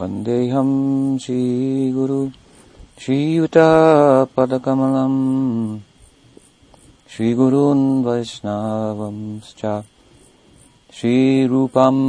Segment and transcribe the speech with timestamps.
[0.00, 0.68] वन्देऽहं
[1.22, 2.18] श्रीगुरु
[3.02, 3.56] श्रीयुतपदकमलम्
[7.12, 9.62] श्रीगुरून् वैष्णवंश्च
[10.98, 12.02] श्रीरूपम्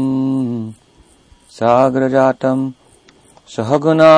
[1.57, 2.63] साग्रजातम्
[3.55, 4.13] सहगुणा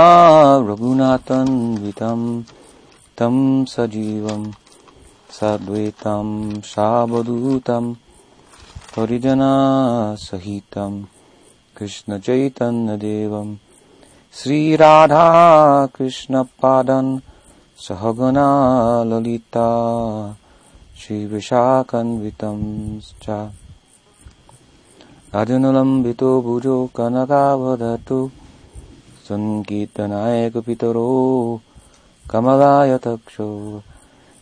[0.70, 2.28] रघुनाथन्वितम्
[3.20, 3.38] तं
[3.76, 4.46] सजीवम्
[5.40, 6.36] सद्वैतम्
[6.74, 7.96] सावधूतम्
[8.98, 9.42] परिजनासहितम्
[11.82, 13.56] कृष्णचैतन्यदेवम्
[14.40, 15.26] श्रीराधा
[15.96, 17.10] कृष्णपादन्
[17.86, 18.46] सहगना
[19.12, 19.66] ललिता
[21.02, 22.62] श्रीविशाखन्वितम्
[23.24, 23.40] च
[25.42, 28.22] अजनुलम्बितो भुजो कनकावधतु
[29.28, 31.10] सङ्कीर्तनायकपितरो
[32.32, 33.52] कमलायतक्षो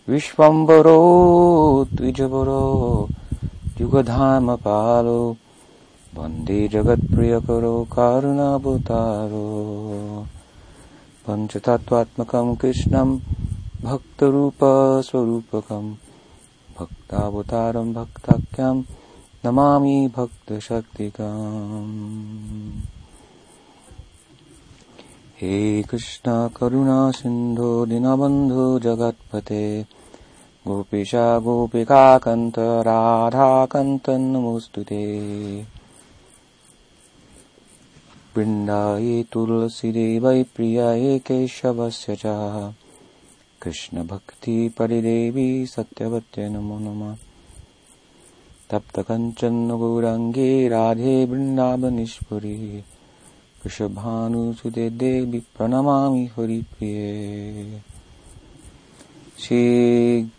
[0.07, 0.99] विश्वम्बरो
[1.95, 2.63] द्विजवरो
[3.81, 5.21] युगधामपालो
[6.15, 10.25] वंदे जगत्प्रियकरो कारुणावतारो।
[11.27, 13.19] पञ्चतत्त्वात्मकम् कृष्णम्
[13.83, 15.95] भक्तरूपस्वरूपकम्
[16.79, 18.83] भक्तावतारम् भक्ताख्यम्
[19.45, 22.81] नमामि भक्तशक्तिकम्।
[25.41, 29.85] हे कृष्ण करुणा सिन्धो दीनबन्धो जगत्पते,
[30.67, 35.78] गोपीशा गोपिकाकन्त राधाकन्तन्नमोऽस्तु ते।
[38.39, 42.21] वृन्दाये तुलसीदेवै प्रियायै केशवस्य च।
[43.61, 47.17] कृष्णभक्तिपरिदेवी सत्यवत्यै नमो नमः।
[48.69, 52.83] तप्तकञ्चन गौरङ्गे राधे वृन्दावनीश्वरी।
[53.65, 57.81] वृषभानुसुते देवी प्रणमामि हरिप्रिये।
[59.39, 60.31] श्री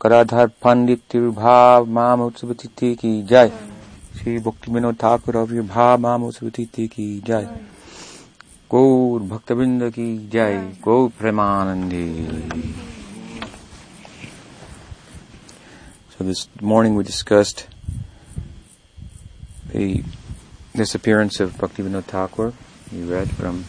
[0.00, 3.75] कराधार पंडित तिरुभाव माम उत्सव तिथि की जय।
[4.17, 7.49] श्री भक्ति विनोद ठाकुर अविर्भाव माम उत्सव तिथि की जय
[8.71, 12.07] गौर भक्तवृंद की जय गौ Premanandi
[16.13, 17.67] So this morning we discussed
[19.73, 20.03] the
[20.75, 22.53] disappearance of Bhaktivinoda Thakur.
[22.91, 23.65] We read from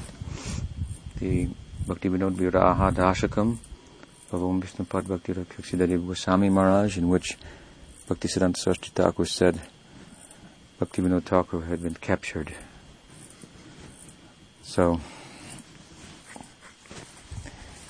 [1.19, 1.49] the
[1.87, 3.56] Bhaktivinoda Viraha Dashakam
[4.33, 7.38] of Om Vishnupad Bhakti Rakshasidadev Goswami Maharaj, in which
[8.09, 9.62] Bhaktisiddhanta Saraswati Thakur said
[10.80, 12.54] Bhaktivinoda Thakur had been captured.
[14.62, 15.02] So,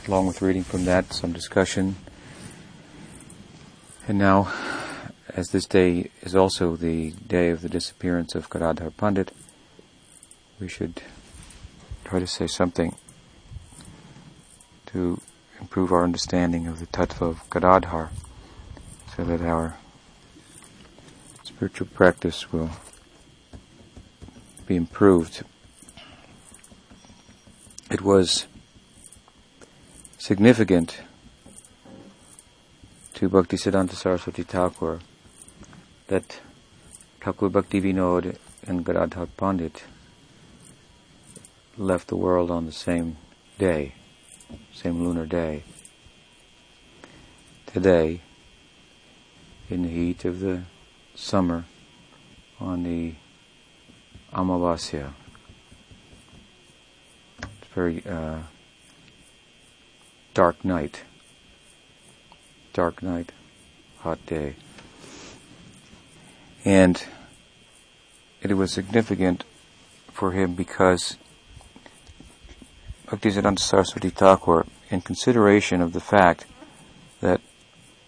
[0.07, 1.97] along with reading from that, some discussion.
[4.07, 4.53] And now,
[5.27, 9.33] as this day is also the day of the disappearance of Gadadhar Pandit,
[10.57, 11.01] we should
[12.05, 12.95] try to say something
[14.85, 15.19] to
[15.59, 18.11] improve our understanding of the tattva of Gadadhar
[19.13, 19.77] so that our
[21.57, 22.69] spiritual practice will
[24.67, 25.43] be improved.
[27.89, 28.45] It was
[30.19, 30.99] significant
[33.15, 34.99] to Bhaktisiddhanta Saraswati Thakur
[36.09, 36.39] that
[37.21, 38.37] Thakur Bhakti Vinod
[38.67, 39.83] and Gadadhar Pandit
[41.75, 43.17] left the world on the same
[43.57, 43.95] day,
[44.71, 45.63] same lunar day.
[47.65, 48.21] Today,
[49.71, 50.61] in the heat of the
[51.17, 51.65] summer,
[52.59, 53.15] on the
[54.31, 55.13] Amavasya,
[57.39, 58.39] it's very uh,
[60.35, 61.03] dark night,
[62.71, 63.31] dark night,
[63.99, 64.55] hot day.
[66.63, 67.03] And
[68.43, 69.43] it was significant
[70.13, 71.17] for him because
[73.07, 76.45] Bhaktisiddhanta Saraswati Thakur, in consideration of the fact
[77.21, 77.41] that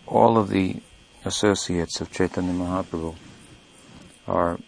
[0.06, 0.82] all of the
[1.26, 3.16] associates of Chaitanya Mahaprabhu
[4.28, 4.60] are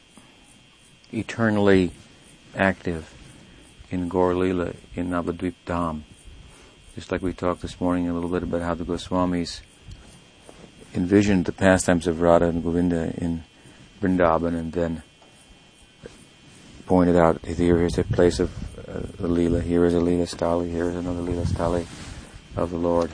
[1.13, 1.91] eternally
[2.55, 3.13] active
[3.89, 6.01] in Gaur Lila in Navadvip Dham.
[6.95, 9.61] Just like we talked this morning a little bit about how the Goswamis
[10.93, 13.43] envisioned the pastimes of Radha and Govinda in
[14.01, 15.03] Vrindavan and then
[16.85, 18.51] pointed out here is a place of
[18.89, 21.85] uh, Leela, here is a Leela Sthali, here is another Leela Sthali
[22.57, 23.11] of the Lord.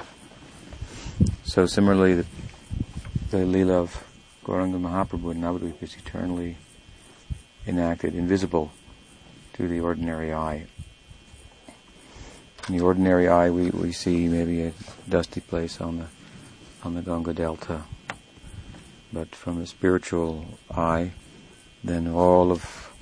[1.44, 2.26] So similarly, the,
[3.30, 4.04] the Leela of
[4.46, 6.56] Gauranga Mahaprabhu in Navadvip is eternally
[7.66, 8.72] enacted, invisible
[9.54, 10.66] to the ordinary eye.
[12.70, 14.74] In the ordinary eye, we, we see maybe a
[15.10, 16.06] dusty place on the
[16.84, 17.82] on the Ganga Delta,
[19.12, 21.12] but from the spiritual eye,
[21.84, 22.94] then all of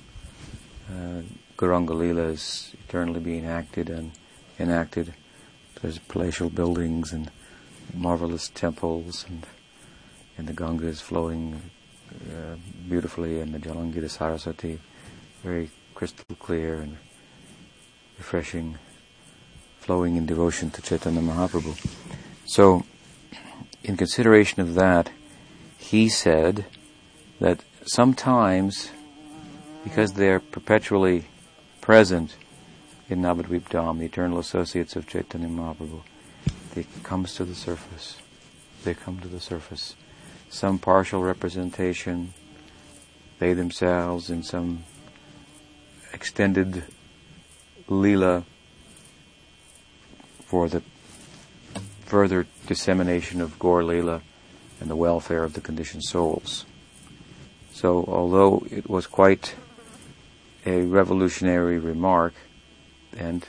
[0.90, 1.22] uh,
[1.56, 4.10] Gauranga Leela is eternally being acted and
[4.58, 5.14] enacted.
[5.80, 7.30] There's palatial buildings and
[7.94, 9.46] marvelous temples, and
[10.38, 11.60] and the Ganga is flowing
[12.30, 12.56] uh,
[12.88, 14.78] beautifully, and the Jalangita Saraswati
[15.42, 16.96] very crystal clear, and
[18.18, 18.78] refreshing,
[19.78, 21.74] flowing in devotion to Chaitanya Mahaprabhu.
[22.44, 22.84] So,
[23.84, 25.10] in consideration of that,
[25.78, 26.66] he said
[27.38, 28.90] that sometimes,
[29.84, 31.26] because they're perpetually
[31.80, 32.34] present
[33.08, 36.02] in Navadvip Dham, the eternal associates of Chaitanya Mahaprabhu,
[36.74, 38.16] they comes to the surface.
[38.82, 39.94] They come to the surface.
[40.56, 42.32] Some partial representation,
[43.38, 44.84] they themselves in some
[46.14, 46.84] extended
[47.88, 48.42] lila
[50.46, 50.82] for the
[52.06, 54.22] further dissemination of Gaur Lila
[54.80, 56.64] and the welfare of the conditioned souls.
[57.74, 59.56] So, although it was quite
[60.64, 62.32] a revolutionary remark,
[63.14, 63.46] and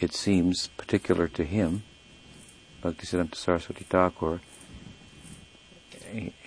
[0.00, 1.84] it seems particular to him,
[2.82, 4.40] Bhaktisiddhanta Saraswati Thakur,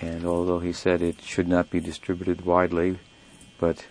[0.01, 2.97] and although he said it should not be distributed widely,
[3.59, 3.85] but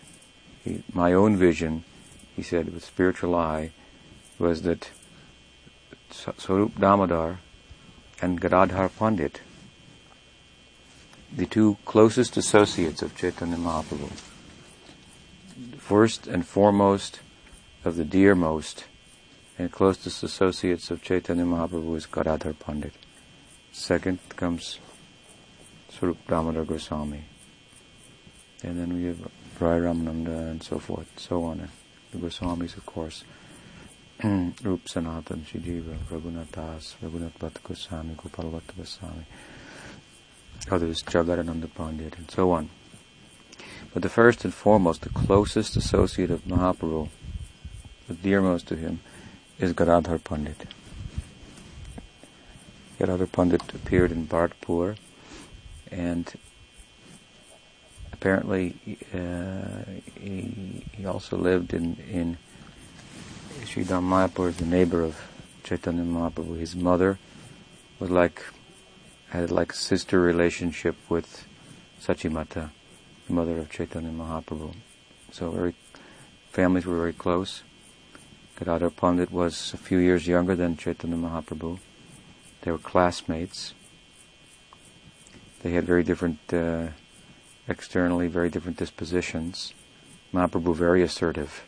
[0.65, 1.85] he, my own vision,
[2.37, 3.71] he said with spiritual eye,
[4.39, 4.91] was that
[6.11, 7.41] Swarup Damodar
[8.21, 9.41] and Gadadhar Pandit,
[11.35, 14.11] the two closest associates of Chaitanya Mahaprabhu,
[15.79, 17.21] first and foremost
[17.85, 18.85] of the dearmost
[19.59, 22.95] and closest associates of Chaitanya Mahaprabhu is Gadadhar Pandit.
[23.73, 24.79] Second comes
[25.93, 27.25] Swarup Damodar Goswami.
[28.63, 29.21] And then we have
[29.61, 31.69] Rai Ramananda and so forth, so on.
[32.13, 33.25] The Goswamis, of course.
[34.23, 39.25] Rup Sanatan, Sri Jiva, Raghunath Raghunath Goswami, Gopal Bhatta Goswami,
[40.71, 42.71] others, Jagadananda Pandit, and so on.
[43.93, 47.09] But the first and foremost, the closest associate of Mahaprabhu,
[48.09, 49.01] the dearmost to him,
[49.59, 50.67] is Gadadhar Pandit.
[52.99, 54.97] Gadadhar Pandit appeared in Bharatpur,
[55.93, 56.33] and
[58.13, 58.75] apparently
[59.15, 59.85] uh,
[60.19, 62.39] he, he also lived in, in
[63.65, 65.17] Sridham Mayapur the neighbor of
[65.65, 66.59] Chaitanya Mahaprabhu.
[66.59, 67.19] His mother
[67.99, 68.43] was like,
[69.29, 71.47] had like a sister relationship with
[72.01, 72.71] Sachimata,
[73.27, 74.75] the mother of Chaitanya Mahaprabhu.
[75.31, 75.75] So very,
[76.51, 77.63] families were very close.
[78.59, 81.79] Gadadhar Pandit was a few years younger than Chaitanya Mahaprabhu.
[82.63, 83.75] They were classmates.
[85.63, 86.89] They had very different, uh,
[87.69, 89.75] externally very different dispositions.
[90.33, 91.63] Mahaprabhu very assertive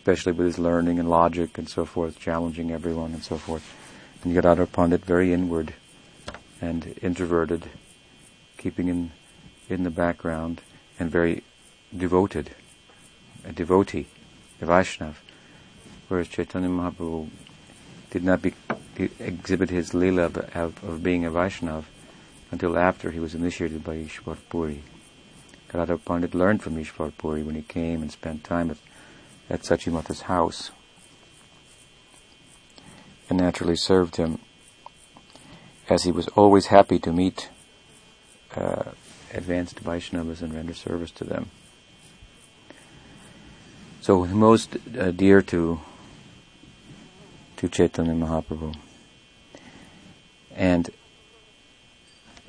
[0.00, 3.76] especially with his learning and logic and so forth, challenging everyone and so forth.
[4.24, 5.74] And Gadadhar Pandit very inward
[6.58, 7.68] and introverted,
[8.56, 9.12] keeping in
[9.68, 10.62] in the background
[10.98, 11.42] and very
[11.94, 12.50] devoted,
[13.44, 14.06] a devotee,
[14.62, 15.16] a Vaishnav.
[16.08, 17.28] Whereas Chaitanya Mahaprabhu
[18.10, 18.54] did not be,
[19.18, 21.84] exhibit his lila of, of, of, being a Vaishnav
[22.50, 24.82] until after he was initiated by Ishwar Puri.
[25.68, 28.80] Pandit learned from Ishwar Puri when he came and spent time with
[29.48, 30.70] at Sachimata's house
[33.28, 34.38] and naturally served him
[35.88, 37.48] as he was always happy to meet
[38.56, 38.92] uh,
[39.34, 41.50] advanced Vaishnavas and render service to them.
[44.00, 45.80] So most uh, dear to
[47.56, 48.74] to Chaitanya Mahaprabhu.
[50.56, 50.88] And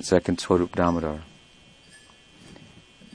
[0.04, 1.22] second Swarup Damodar.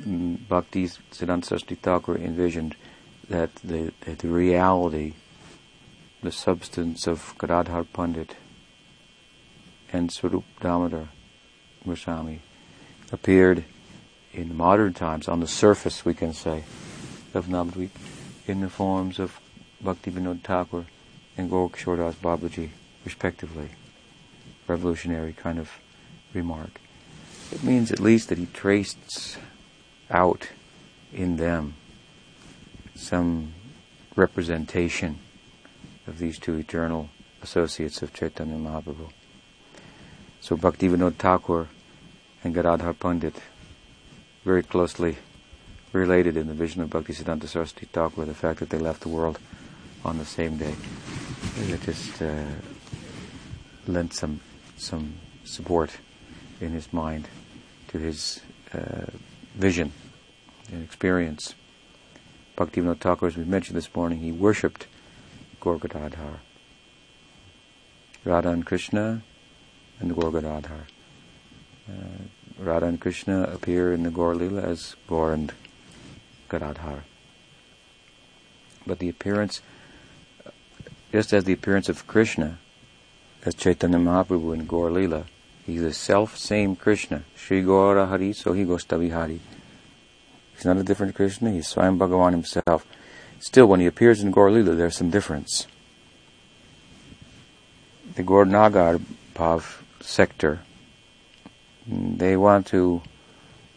[0.02, 2.76] Mm, Bhakti Siddhanta Saraswati Thakur envisioned
[3.30, 5.14] that the, the reality,
[6.22, 8.36] the substance of Gadadhar Pandit
[9.92, 11.10] and Swarup Damodar
[11.86, 12.42] Goswami
[13.12, 13.66] appeared
[14.34, 16.64] in modern times, on the surface, we can say,
[17.34, 17.90] of Navadvip,
[18.46, 19.40] in the forms of
[19.82, 20.86] Bhakti Vinod Thakur
[21.38, 22.70] and Gaur Das Babaji,
[23.04, 23.70] respectively.
[24.68, 25.72] Revolutionary kind of
[26.38, 26.80] remark.
[27.52, 29.38] It means at least that he traced
[30.10, 30.50] out
[31.14, 31.76] in them
[32.96, 33.54] some
[34.16, 35.20] representation
[36.08, 37.10] of these two eternal
[37.42, 39.10] associates of Chaitanya Mahaprabhu.
[40.42, 41.68] So Bhaktivinoda Thakur
[42.44, 43.36] and Gadadhar Pandit
[44.44, 45.18] very closely
[45.94, 49.40] related in the vision of Bhaktisiddhanta Saraswati Thakur, the fact that they left the world
[50.06, 50.76] on the same day.
[51.58, 52.46] It just uh,
[53.88, 54.40] lent some
[54.78, 55.92] some support
[56.60, 57.28] in his mind
[57.90, 58.42] to his
[58.74, 59.06] uh,
[59.56, 59.92] vision
[60.72, 61.56] and experience.
[62.58, 64.88] Bhaktivinoda Thakur, as we mentioned this morning, he worshipped
[65.60, 66.40] Gaur Gadadhar.
[68.26, 69.22] Radha and Krishna
[70.00, 70.88] and Gaur Gadadhar.
[71.88, 71.94] Uh,
[72.60, 75.54] Radha and Krishna appear in the Gaur Lila as Gaur and
[76.50, 77.04] Gadadhar.
[78.86, 79.62] But the appearance,
[81.12, 82.58] just as the appearance of Krishna
[83.44, 85.26] as Chaitanya Mahaprabhu in Gaur Lila,
[85.68, 87.24] he's the self same Krishna.
[87.36, 89.40] Sri Gaura Hari, so he goes to Vihari.
[90.56, 92.88] He's not a different Krishna, he's Swayam Bhagavan himself.
[93.40, 95.68] Still, when he appears in Gaur there's some difference.
[98.16, 99.00] The Gaur Nagar
[99.36, 100.62] Bhav sector,
[101.86, 103.04] they want to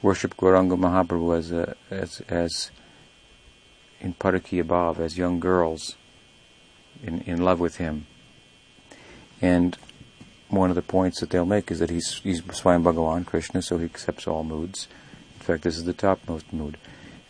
[0.00, 2.70] worship Gauranga Mahaprabhu as, a, as, as
[4.00, 5.96] in Parakiya Bhav, as young girls
[7.02, 8.06] in, in love with him.
[9.42, 9.76] And
[10.50, 13.78] one of the points that they'll make is that he's, he's Swayam Bhagavan, Krishna, so
[13.78, 14.88] he accepts all moods.
[15.38, 16.76] In fact, this is the topmost mood.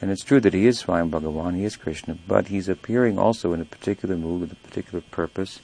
[0.01, 3.53] And it's true that he is Swayam Bhagavan, he is Krishna, but he's appearing also
[3.53, 5.61] in a particular mood with a particular purpose,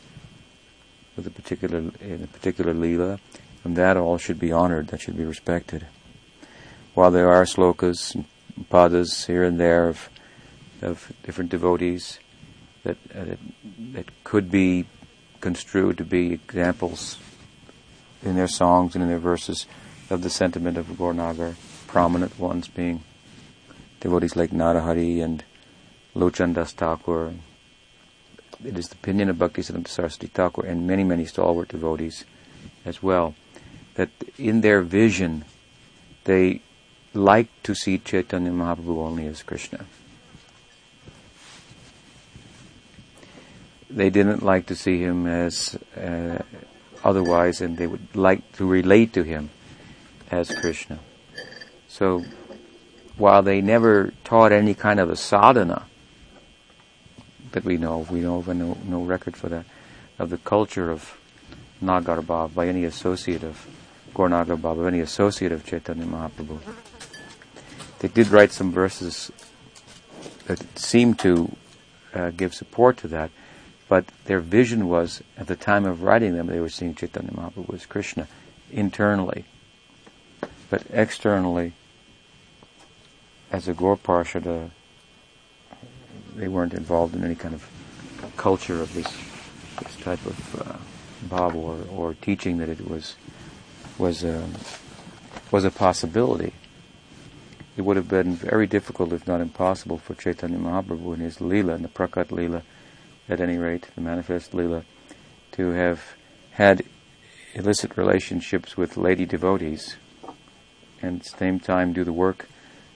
[1.16, 3.18] with a particular, in a particular lila,
[3.64, 5.86] and that all should be honored, that should be respected.
[6.92, 8.26] While there are slokas and
[8.68, 10.10] padas here and there of,
[10.82, 12.18] of different devotees
[12.84, 13.36] that, uh,
[13.92, 14.86] that could be
[15.40, 17.18] construed to be examples
[18.26, 19.66] in their songs and in their verses
[20.10, 21.54] of the sentiment of Gaur Nagar,
[21.86, 23.02] prominent ones being
[24.00, 25.44] devotees like Narahari and
[26.14, 27.34] Lochan Das Thakur.
[28.64, 32.24] It is the opinion of Bhaktisiddhanta Saraswati Thakur and many, many stalwart devotees
[32.84, 33.34] as well,
[33.94, 35.44] that in their vision
[36.24, 36.62] they
[37.14, 39.86] like to see Chaitanya Mahaprabhu only as Krishna.
[43.88, 46.42] They didn't like to see him as uh,
[47.04, 49.50] otherwise, and they would like to relate to him
[50.30, 50.98] as Krishna.
[51.88, 52.24] So
[53.16, 55.86] while they never taught any kind of a sadhana
[57.52, 59.64] that we know of, we know of no, no record for that,
[60.18, 61.16] of the culture of
[61.80, 63.66] Nagar by any associate of
[64.14, 66.58] Gaur Nagar Bhav, any associate of Chaitanya Mahaprabhu.
[67.98, 69.30] They did write some verses
[70.46, 71.54] that seemed to
[72.14, 73.30] uh, give support to that,
[73.88, 77.74] but their vision was, at the time of writing them, they were seeing Chaitanya Mahaprabhu
[77.74, 78.26] as Krishna
[78.72, 79.44] internally.
[80.68, 81.72] But externally,
[83.52, 84.70] as a Gaur Parshada,
[86.34, 87.66] they weren't involved in any kind of
[88.36, 89.10] culture of this
[89.82, 90.80] this type of
[91.30, 93.16] uh, or, or teaching that it was
[93.98, 94.54] was a, um,
[95.50, 96.52] was a possibility.
[97.76, 101.74] It would have been very difficult, if not impossible, for Chaitanya Mahaprabhu in his lila,
[101.74, 102.62] in the Prakat lila,
[103.28, 104.84] at any rate, the manifest lila,
[105.52, 106.14] to have
[106.52, 106.84] had
[107.54, 109.96] illicit relationships with lady devotees,
[111.02, 112.48] and at the same time do the work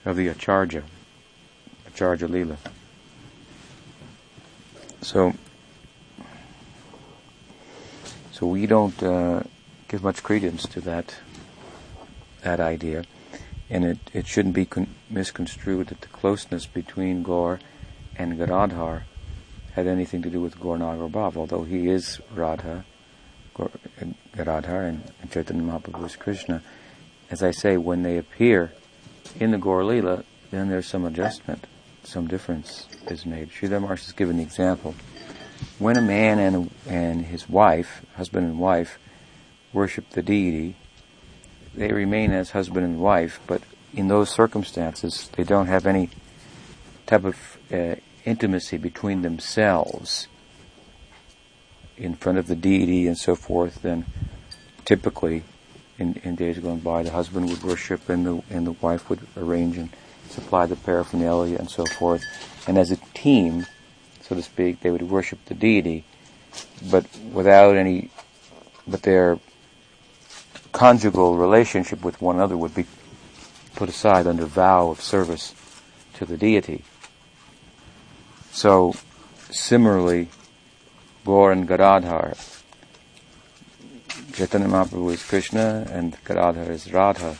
[0.05, 0.83] of the Acharya,
[1.87, 2.57] Acharya Lila.
[5.01, 5.33] So,
[8.31, 9.43] so we don't uh,
[9.87, 11.15] give much credence to that
[12.43, 13.03] that idea,
[13.69, 17.59] and it, it shouldn't be con- misconstrued that the closeness between Gaur
[18.15, 19.05] and Gadadhar
[19.73, 22.85] had anything to do with Gaur Nagar Bhav, although he is Radha,
[24.35, 26.61] Gadadhar, and, Chaitanya Mahaprabhu is Krishna.
[27.29, 28.73] As I say, when they appear
[29.39, 31.65] in the Gaur Lila, then there's some adjustment,
[32.03, 33.49] some difference is made.
[33.49, 34.93] Sridhar Maharaj has given the example.
[35.79, 38.99] When a man and, and his wife, husband and wife,
[39.71, 40.75] worship the deity,
[41.73, 43.61] they remain as husband and wife, but
[43.93, 46.09] in those circumstances, they don't have any
[47.05, 50.27] type of uh, intimacy between themselves
[51.97, 54.05] in front of the deity and so forth, then
[54.85, 55.43] typically
[55.99, 59.19] in, in days gone by, the husband would worship and the, and the wife would
[59.37, 59.89] arrange and
[60.29, 62.23] supply the paraphernalia and so forth.
[62.67, 63.65] And as a team,
[64.21, 66.03] so to speak, they would worship the deity,
[66.89, 68.09] but without any,
[68.87, 69.39] but their
[70.71, 72.85] conjugal relationship with one another would be
[73.75, 75.53] put aside under vow of service
[76.15, 76.83] to the deity.
[78.51, 78.95] So,
[79.49, 80.29] similarly,
[81.25, 82.33] Gaur and Gadadhar
[84.33, 87.37] Chaitanya Mahaprabhu is Krishna and Gadadhar is Radha.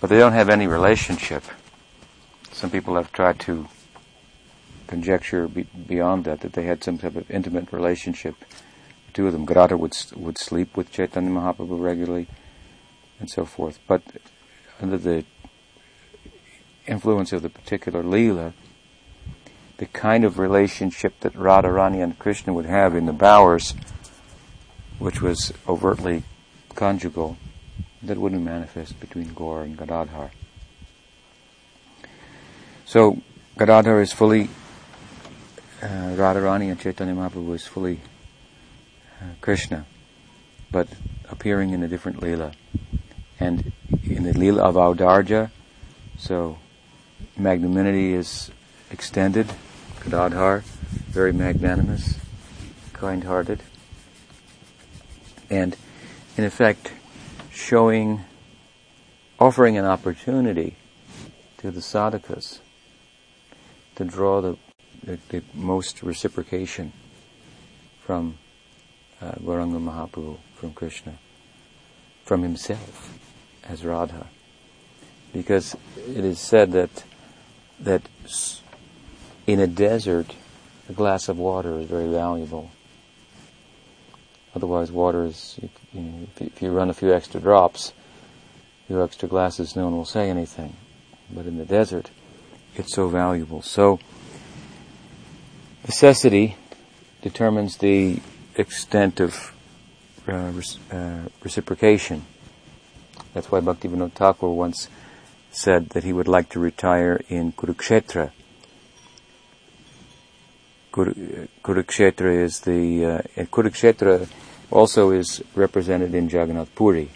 [0.00, 1.44] But they don't have any relationship.
[2.50, 3.68] Some people have tried to
[4.88, 8.34] conjecture be, beyond that, that they had some type of intimate relationship.
[9.06, 12.26] The two of them, Gadadhar would, would sleep with Chaitanya Mahaprabhu regularly
[13.20, 13.78] and so forth.
[13.86, 14.02] But
[14.80, 15.24] under the
[16.86, 18.54] influence of the particular Leela,
[19.82, 23.74] the kind of relationship that Radharani and Krishna would have in the bowers
[25.00, 26.22] which was overtly
[26.76, 27.36] conjugal,
[28.00, 30.30] that wouldn't manifest between Gaur and Gadadhar.
[32.84, 33.20] So
[33.58, 34.50] Gadadhar is fully
[35.82, 37.98] uh, Radharani and Chaitanya Mahaprabhu is fully
[39.20, 39.84] uh, Krishna,
[40.70, 40.86] but
[41.28, 42.54] appearing in a different Leela.
[43.40, 43.72] And
[44.04, 45.50] in the Leela of Audarya,
[46.16, 46.58] so
[47.36, 48.52] magnanimity is
[48.92, 49.48] extended,
[50.04, 50.64] Gadadhar,
[51.10, 52.18] very magnanimous,
[52.92, 53.62] kind-hearted
[55.50, 55.76] and
[56.36, 56.92] in effect
[57.50, 58.24] showing,
[59.38, 60.76] offering an opportunity
[61.58, 62.60] to the sadhakas
[63.96, 64.56] to draw the
[65.04, 66.92] the, the most reciprocation
[68.00, 68.38] from
[69.20, 71.18] uh, Gauranga Mahaprabhu, from Krishna,
[72.24, 73.18] from himself
[73.64, 74.26] as Radha.
[75.32, 77.04] Because it is said that
[77.80, 78.02] that
[79.46, 80.34] in a desert,
[80.88, 82.70] a glass of water is very valuable.
[84.54, 85.58] Otherwise, water is,
[85.92, 87.92] you know, if you run a few extra drops,
[88.86, 90.76] few extra glasses, no one will say anything.
[91.30, 92.10] But in the desert,
[92.74, 93.62] it's so valuable.
[93.62, 93.98] So,
[95.84, 96.56] necessity
[97.22, 98.20] determines the
[98.56, 99.54] extent of
[100.28, 100.52] uh,
[100.90, 102.26] uh, reciprocation.
[103.32, 104.88] That's why Bhaktivinoda Thakur once
[105.50, 108.32] said that he would like to retire in Kurukshetra.
[110.92, 114.28] Kurukshetra is the, uh, and Kurukshetra
[114.70, 117.10] also is represented in Jagannath Puri.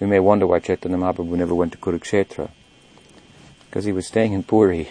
[0.00, 2.50] We may wonder why Chaitanya Mahaprabhu never went to Kurukshetra.
[3.66, 4.88] Because he was staying in Puri.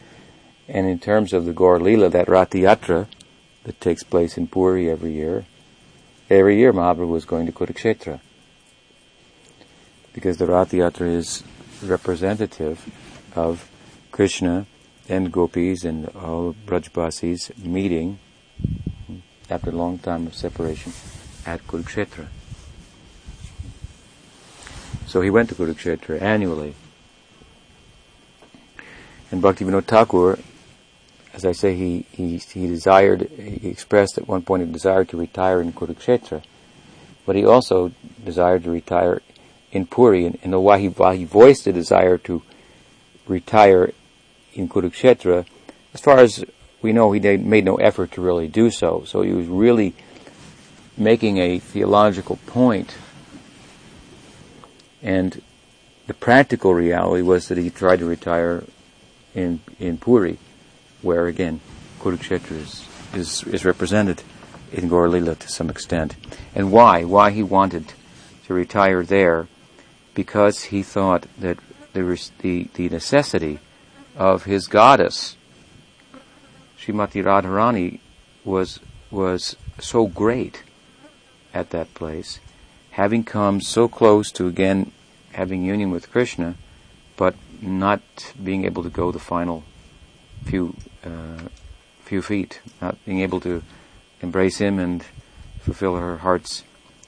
[0.68, 3.06] and in terms of the Gaur that Ratha Yatra
[3.64, 5.44] that takes place in Puri every year,
[6.30, 8.20] every year Mahaprabhu was going to Kurukshetra.
[10.14, 11.44] Because the Ratha Yatra is
[11.82, 12.88] representative
[13.36, 13.68] of
[14.10, 14.66] Krishna
[15.08, 18.18] and gopis and all Brajbasis meeting
[19.50, 20.92] after a long time of separation
[21.46, 22.26] at Kurukshetra.
[25.06, 26.74] So he went to Kurukshetra annually.
[29.30, 30.38] And Bhaktivinoda Thakur,
[31.32, 35.16] as I say, he, he, he desired, he expressed at one point a desire to
[35.16, 36.42] retire in Kurukshetra,
[37.26, 37.92] but he also
[38.24, 39.20] desired to retire
[39.72, 42.42] in Puri, and, and why he, why he voiced a desire to
[43.26, 43.92] retire
[44.54, 45.46] in Kurukshetra,
[45.92, 46.44] as far as
[46.82, 49.04] we know, he made no effort to really do so.
[49.06, 49.94] So he was really
[50.96, 52.96] making a theological point.
[55.02, 55.42] And
[56.06, 58.64] the practical reality was that he tried to retire
[59.34, 60.38] in, in Puri,
[61.02, 61.60] where again,
[62.00, 64.22] Kurukshetra is, is, is represented
[64.72, 66.16] in Gaur Lila to some extent.
[66.54, 67.04] And why?
[67.04, 67.92] Why he wanted
[68.46, 69.46] to retire there
[70.14, 71.58] because he thought that
[71.92, 73.58] there was the, the necessity
[74.16, 75.36] of his goddess,
[76.78, 78.00] Srimati Radharani,
[78.44, 80.62] was, was so great
[81.52, 82.40] at that place,
[82.92, 84.92] having come so close to again
[85.32, 86.56] having union with Krishna,
[87.16, 88.02] but not
[88.42, 89.64] being able to go the final
[90.44, 91.48] few uh,
[92.04, 93.62] few feet, not being able to
[94.20, 95.04] embrace him and
[95.60, 96.64] fulfill her heart's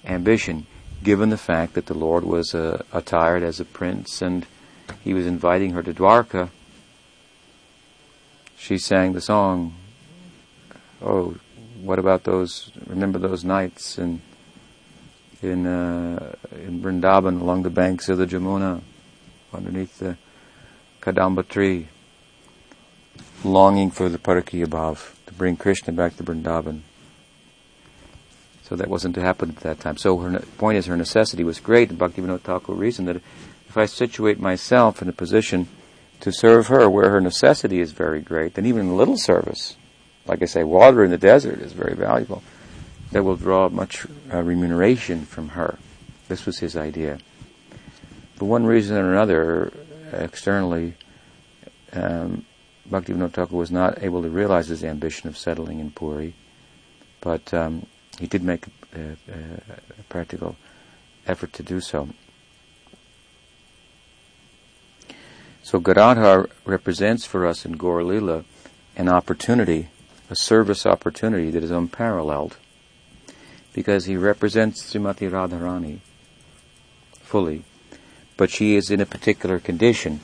[0.07, 0.66] ambition
[1.03, 4.47] given the fact that the Lord was uh, attired as a prince and
[5.03, 6.51] he was inviting her to Dwarka,
[8.57, 9.75] she sang the song,
[11.03, 11.37] Oh,
[11.83, 14.23] what about those, remember those nights in,
[15.42, 18.81] in, uh, in Vrindavan along the banks of the Jamuna,
[19.53, 20.16] underneath the
[21.01, 21.88] Kadamba tree,
[23.45, 26.81] longing for the Parakiya Bhav, to bring Krishna back to Vrindavan.
[28.62, 29.97] So that wasn't to happen at that time.
[29.97, 33.16] So her point is her necessity was great, and Bhaktivinoda Thakur reasoned that
[33.69, 35.69] if I situate myself in a position
[36.20, 39.76] to serve her where her necessity is very great, then even a little service,
[40.26, 42.42] like I say, water in the desert is very valuable,
[43.12, 45.79] that will draw much uh, remuneration from her.
[46.29, 47.18] This was his idea.
[48.37, 49.72] For one reason or another,
[50.12, 50.94] externally,
[51.92, 52.44] um,
[52.90, 56.35] Bhaktivinoda Thakur was not able to realize his ambition of settling in Puri,
[57.20, 57.87] but um,
[58.18, 59.37] he did make a, a,
[59.98, 60.57] a practical
[61.26, 62.09] effort to do so.
[65.66, 68.44] So Gadadhar represents for us in Gaur Lila
[68.94, 69.88] an opportunity,
[70.31, 72.57] a service opportunity that is unparalleled,
[73.72, 75.98] because he represents Srimati Radharani
[77.20, 77.64] fully,
[78.37, 80.20] but she is in a particular condition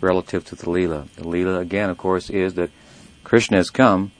[0.00, 1.08] relative to the Leela.
[1.14, 2.72] The Leela, again, of course, is that
[3.22, 4.10] Krishna has come,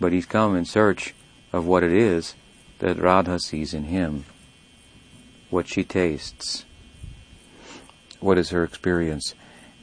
[0.00, 1.14] but he's come in search
[1.52, 2.34] of what it is
[2.80, 4.24] that Radha sees in him,
[5.50, 6.64] what she tastes,
[8.18, 9.36] what is her experience.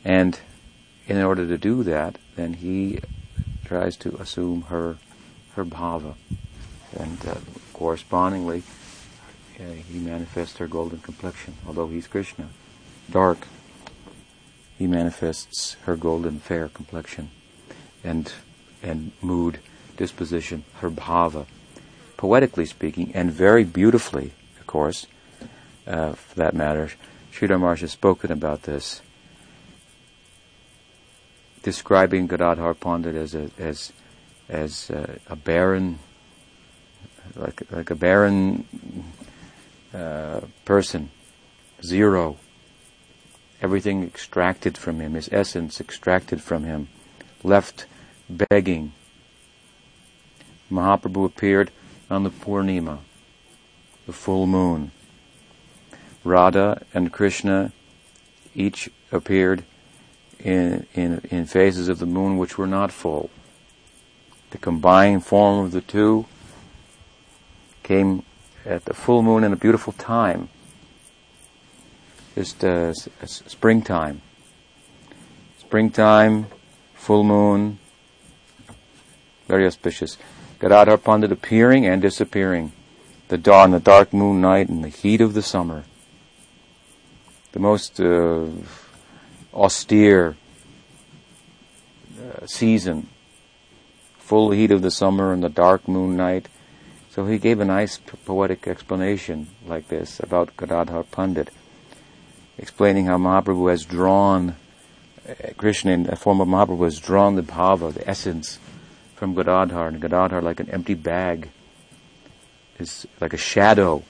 [0.03, 0.39] And
[1.07, 2.99] in order to do that, then he
[3.65, 4.97] tries to assume her
[5.55, 6.15] her bhava.
[6.97, 7.35] And uh,
[7.73, 8.63] correspondingly,
[9.59, 12.49] uh, he manifests her golden complexion, although he's Krishna.
[13.09, 13.47] Dark,
[14.77, 17.29] he manifests her golden fair complexion
[18.03, 18.31] and
[18.83, 19.59] and mood,
[19.97, 21.47] disposition, her bhava
[22.17, 25.07] poetically speaking, and very beautifully, of course,
[25.85, 26.91] uh, for that matter.
[27.31, 29.01] Sridhar Maharaj has spoken about this,
[31.67, 33.91] describing Gadadhar Pandit as a, as,
[34.47, 35.99] as uh, a barren,
[37.35, 38.63] like, like a barren
[39.93, 41.09] uh, person,
[41.83, 42.37] zero.
[43.61, 46.87] Everything extracted from him, his essence extracted from him,
[47.43, 47.85] left
[48.29, 48.93] begging.
[50.71, 51.69] Mahaprabhu appeared
[52.09, 52.99] on the Purnima,
[54.05, 54.91] the full moon.
[56.23, 57.73] Radha and Krishna
[58.55, 59.65] each appeared
[60.47, 63.29] in, in, in phases of the moon which were not full.
[64.51, 66.25] The combined form of the two
[67.83, 68.23] came
[68.65, 70.47] at the full moon in a beautiful time,
[72.33, 72.93] just uh,
[73.25, 74.21] springtime.
[75.59, 76.47] Springtime,
[76.93, 77.79] full moon,
[79.49, 80.17] very auspicious.
[80.59, 82.71] Gadadhar Pandit appearing and disappearing.
[83.27, 85.83] The dawn, the dark moon night, and the heat of the summer.
[87.51, 88.45] The most uh,
[89.53, 90.35] austere
[92.19, 93.07] uh, season.
[94.19, 96.49] Full heat of the summer and the dark moon night.
[97.09, 101.49] So he gave a nice poetic explanation like this about Gadadhar Pandit,
[102.57, 104.55] explaining how Mahaprabhu has drawn,
[105.27, 108.59] uh, Krishna in the form of Mahaprabhu has drawn the bhava, the essence
[109.15, 111.49] from Gadadhar, and Gadadhar, like an empty bag,
[112.77, 114.03] is like a shadow,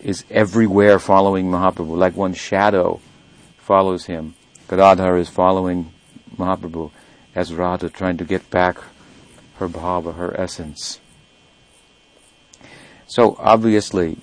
[0.00, 3.00] is everywhere following Mahaprabhu, like one shadow
[3.72, 4.34] follows him.
[4.68, 5.90] Gadadhar is following
[6.36, 6.90] Mahaprabhu
[7.34, 8.76] as Radha trying to get back
[9.56, 11.00] her bhava, her essence.
[13.06, 14.18] So obviously,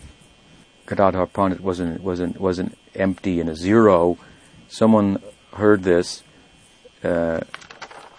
[0.86, 4.20] Gadadhar Pandit wasn't, wasn't, wasn't empty and a zero.
[4.68, 5.20] Someone
[5.54, 6.22] heard this,
[7.04, 7.40] uh,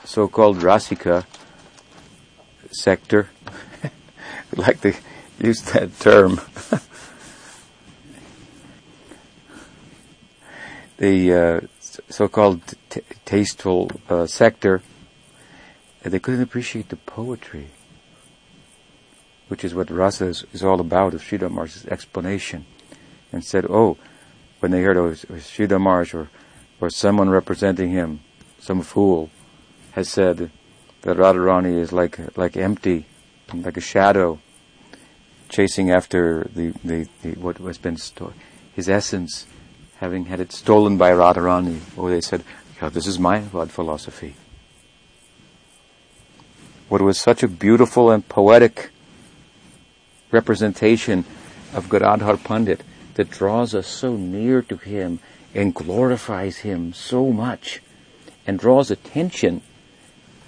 [0.05, 1.25] so-called Rasika,
[2.73, 3.31] sector.
[4.57, 4.95] like to
[5.39, 6.41] use that term.
[11.01, 11.61] the uh,
[12.11, 12.61] so-called
[12.91, 14.83] t- tasteful uh, sector,
[16.03, 17.69] they couldn't appreciate the poetry,
[19.49, 22.67] which is what rasa is, is all about, of Sridhar explanation,
[23.33, 23.97] and said, oh,
[24.61, 26.29] when they heard oh, Sridhar or,
[26.83, 28.21] or someone representing him,
[28.59, 29.31] some fool,
[29.93, 30.51] has said,
[31.01, 33.07] that Radharani is like like empty,
[33.55, 34.39] like a shadow,
[35.49, 38.35] chasing after the, the, the what has been sto-
[38.75, 39.47] his essence,
[40.01, 41.81] having had it stolen by Radharani.
[41.97, 42.43] Or they said,
[42.93, 44.35] "This is Mayavad philosophy."
[46.89, 48.91] What was such a beautiful and poetic
[50.33, 51.25] representation
[51.73, 52.83] of Gadadhar Pandit
[53.15, 55.21] that draws us so near to him
[55.55, 57.81] and glorifies him so much
[58.47, 59.61] and draws attention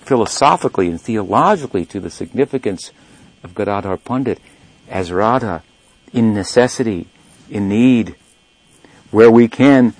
[0.01, 2.91] philosophically and theologically to the significance
[3.45, 4.41] of Gadadhar Pandit
[4.89, 5.63] as Radha
[6.13, 7.07] in necessity,
[7.51, 8.17] in need,
[9.13, 9.95] where we can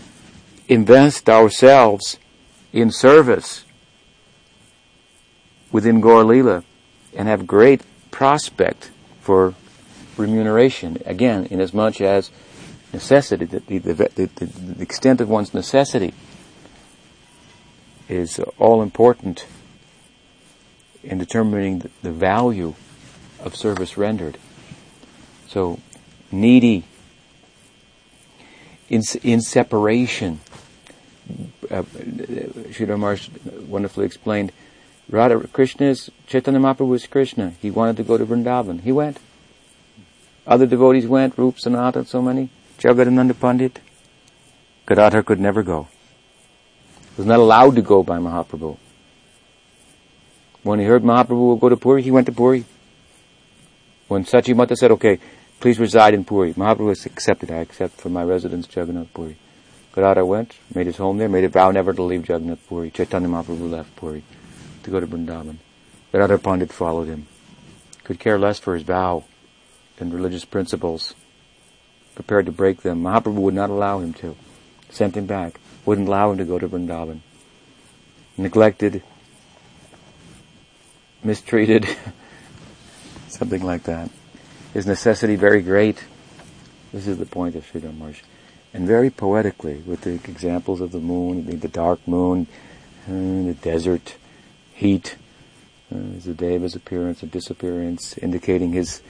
[0.69, 2.19] invest ourselves
[2.73, 3.65] in service
[5.71, 6.65] within Gaur Lila
[7.15, 9.55] and have great prospect for
[10.17, 11.01] remuneration.
[11.07, 12.31] Again, inasmuch as
[12.93, 16.15] necessity, the, the, the, the, extent of one's necessity
[18.09, 19.47] is all important
[21.03, 22.75] in determining the value
[23.41, 24.39] of service rendered.
[25.49, 25.81] So,
[26.31, 26.85] needy,
[28.93, 30.39] in, in separation.
[31.71, 31.83] Uh,
[32.75, 33.31] Sridhar Maharaj
[33.67, 34.53] wonderfully explained,
[35.09, 37.55] Radha Krishna's, Chaitanya Mahaprabhu was Krishna.
[37.61, 38.83] He wanted to go to Vrindavan.
[38.83, 39.19] He went.
[40.47, 42.51] Other devotees went, Rup, Sanatan, so many.
[42.79, 43.81] Jagadananda Pandit.
[44.87, 45.89] Gadadhar could never go.
[47.01, 48.77] He Was not allowed to go by Mahaprabhu.
[50.63, 52.67] When he heard Mahaprabhu will go to Puri, he went to Puri.
[54.09, 55.19] When Sachimata said, okay,
[55.63, 59.37] please reside in Puri, Mahaprabhu accepted, I accept for my residence Jagannath Puri.
[59.95, 62.91] Gadadhar went, made his home there, made a vow never to leave Jagannath Puri.
[62.91, 64.25] Chaitanya Mahaprabhu left Puri
[64.83, 65.59] to go to Vrindavan.
[66.11, 67.29] Gadadhar Pandit followed him.
[68.03, 69.23] Could care less for his vow
[70.01, 71.15] and religious principles.
[72.17, 73.01] Prepared to break them.
[73.01, 74.35] Mahaprabhu would not allow him to.
[74.91, 75.61] Sent him back.
[75.85, 77.21] Wouldn't allow him to go to Vrindavan.
[78.37, 79.05] Neglected,
[81.23, 81.87] mistreated,
[83.29, 84.11] something like that.
[84.75, 86.05] Is necessity very great?
[86.93, 88.21] This is the point of Sridhar Maharaj.
[88.75, 92.47] And very poetically, with the examples of the moon, the dark moon,
[93.07, 94.17] uh, the desert,
[94.73, 95.17] heat,
[95.95, 99.03] uh, the day of his appearance and disappearance, indicating his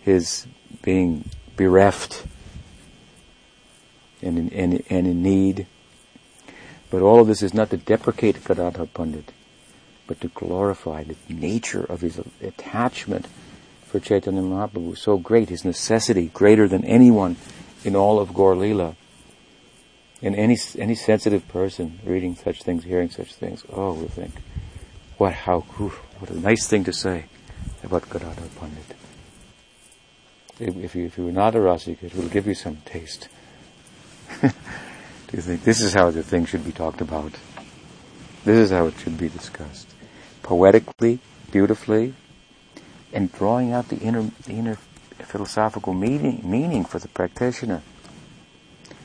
[0.00, 0.46] his
[0.82, 2.24] being bereft
[4.22, 5.66] and in, and, and in need.
[6.90, 9.32] But all of this is not to deprecate Gadadhar Pandit
[10.08, 13.28] but to glorify the nature of his attachment
[13.88, 14.96] for Chaitanya Mahaprabhu.
[14.96, 17.36] So great, his necessity, greater than anyone
[17.84, 18.96] in all of Gaur Lila.
[20.20, 24.32] And any, any sensitive person reading such things, hearing such things, oh, we think,
[25.16, 27.26] what, how, what a nice thing to say
[27.82, 28.96] about Gadadhar Pandit.
[30.60, 33.28] If you, if you were not a Rasika, it will give you some taste.
[34.42, 34.50] Do
[35.32, 37.32] you think this is how the thing should be talked about?
[38.44, 39.88] This is how it should be discussed
[40.48, 41.18] poetically,
[41.52, 42.14] beautifully,
[43.12, 44.76] and drawing out the inner, inner
[45.18, 47.82] philosophical meaning, meaning for the practitioner.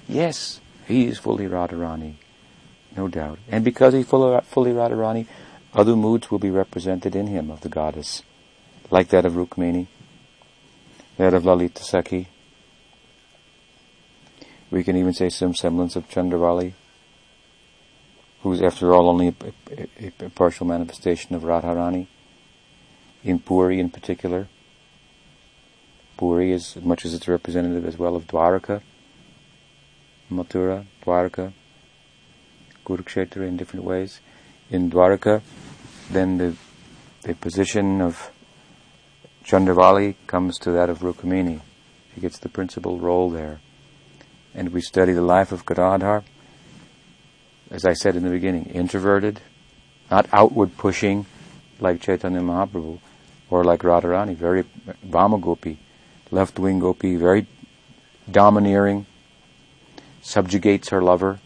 [0.07, 2.15] Yes, he is fully Radharani,
[2.95, 3.39] no doubt.
[3.49, 5.27] And because he's fully, fully Radharani,
[5.73, 8.21] other moods will be represented in him of the goddess,
[8.91, 9.87] like that of Rukmini,
[11.17, 12.27] that of Lalita Sakhi.
[14.69, 16.73] We can even say some semblance of Chandravali,
[18.41, 22.07] who's after all only a, a, a partial manifestation of Radharani.
[23.23, 24.47] In Puri in particular,
[26.17, 28.81] Puri is as much as it's representative as well of Dwaraka,
[30.29, 31.53] Mathura, Dwaraka,
[32.85, 34.19] Kurukshetra in different ways.
[34.69, 35.41] In Dwaraka,
[36.11, 36.55] then the,
[37.21, 38.29] the position of
[39.45, 41.61] Chandravali comes to that of Rukmini.
[42.13, 43.61] She gets the principal role there.
[44.53, 46.23] And we study the life of Gadadhar,
[47.71, 49.39] as I said in the beginning, introverted,
[50.11, 51.25] not outward pushing
[51.79, 52.99] like Chaitanya Mahaprabhu
[53.53, 54.63] or like Radharani, very
[55.07, 55.77] Vamagopi,
[56.31, 57.45] left wing gopi, very
[58.29, 59.05] domineering,
[60.23, 61.39] subjugates her lover.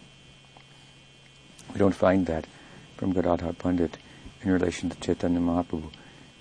[1.74, 2.48] We don't find that
[2.96, 3.98] from Gadadhar Pandit
[4.42, 5.92] in relation to Chaitanya Mahaprabhu.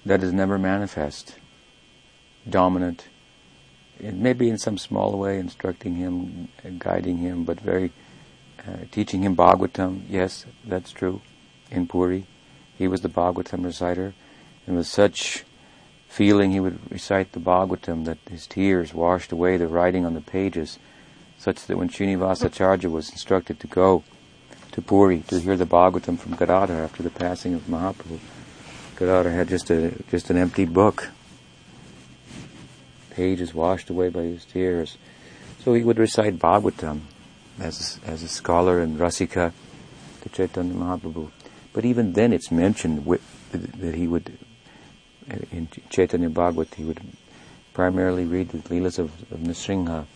[0.04, 1.34] That is never manifest.
[2.48, 3.08] Dominant,
[4.00, 6.46] maybe in some small way instructing him,
[6.78, 7.90] guiding him, but very
[8.60, 10.02] uh, teaching him Bhagavatam.
[10.08, 11.22] Yes, that's true.
[11.72, 12.24] In Puri,
[12.78, 14.14] he was the Bhagavatam reciter,
[14.64, 15.42] and with such
[16.16, 20.20] feeling he would recite the Bhagavatam that his tears washed away the writing on the
[20.22, 20.78] pages,
[21.38, 24.02] such that when Srinivasacharya was instructed to go
[24.72, 28.18] to Puri to hear the Bhagavatam from Gadadhar after the passing of Mahaprabhu,
[28.96, 31.10] Gadadhar had just a just an empty book
[33.10, 34.96] pages washed away by his tears.
[35.62, 37.00] So he would recite Bhagavatam
[37.60, 39.52] as as a scholar and Rasika
[40.22, 41.30] to Chaitanya Mahaprabhu.
[41.74, 43.04] But even then it's mentioned
[43.52, 44.38] that he would,
[45.50, 47.00] in Chaitanya Bhagavat, he would
[47.74, 50.06] primarily read the Leelas of, of Nrsimha,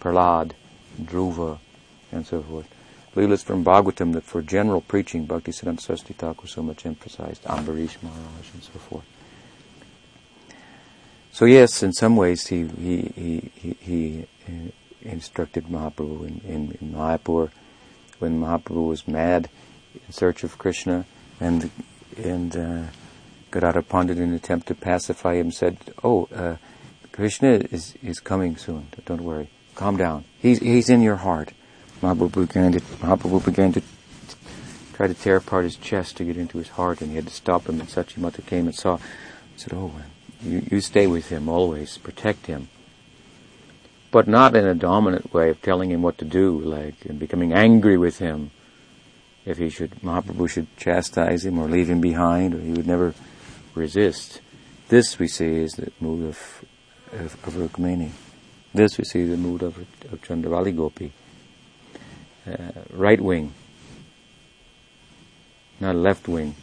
[0.00, 0.52] Prahlad,
[1.00, 1.58] Dhruva,
[2.12, 2.68] and so forth.
[3.14, 8.52] Leelas from Bhagavatam that for general preaching, Bhaktisiddhanta Saraswati Thakur so much emphasized, Ambarish Maharaj,
[8.52, 9.04] and so forth.
[11.32, 14.70] So yes, in some ways he he he he, he uh,
[15.02, 17.50] instructed Mahaprabhu in, in, in Mayapur
[18.18, 19.48] when Mahaprabhu was mad
[19.94, 21.04] in search of Krishna,
[21.40, 21.70] and
[22.16, 22.82] and uh,
[23.50, 26.56] Gadadhar Pandit in an attempt to pacify him, said, "Oh, uh,
[27.12, 28.88] Krishna is is coming soon.
[29.06, 29.48] Don't worry.
[29.74, 30.24] Calm down.
[30.38, 31.52] He's he's in your heart."
[32.02, 33.82] Mahaprabhu began to Mahaprabhu began to
[34.92, 37.32] try to tear apart his chest to get into his heart, and he had to
[37.32, 37.80] stop him.
[37.80, 38.98] And Sachimata came and saw.
[39.56, 39.92] Said, "Oh,
[40.42, 42.68] you, you stay with him always, protect him.
[44.10, 47.52] But not in a dominant way of telling him what to do, like and becoming
[47.52, 48.50] angry with him.
[49.44, 53.14] If he should, Mahaprabhu should chastise him or leave him behind, or he would never
[53.78, 54.40] resist.
[54.88, 56.64] This we see is the mood of,
[57.12, 58.10] of, of Rukmini.
[58.74, 61.12] This we see the mood of, of Chandravali Gopi.
[62.46, 63.52] Uh, right wing,
[65.80, 66.54] not left wing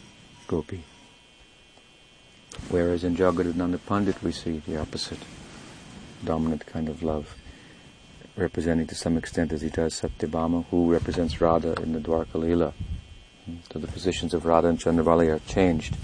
[0.48, 0.84] Gopi.
[2.70, 5.20] Whereas in Jagadananda Pandit we see the opposite,
[6.24, 7.36] dominant kind of love,
[8.36, 12.74] representing to some extent as he does Satyabhama, who represents Radha in the Dwarka Leela.
[13.72, 15.96] So the positions of Radha and Chandravali are changed,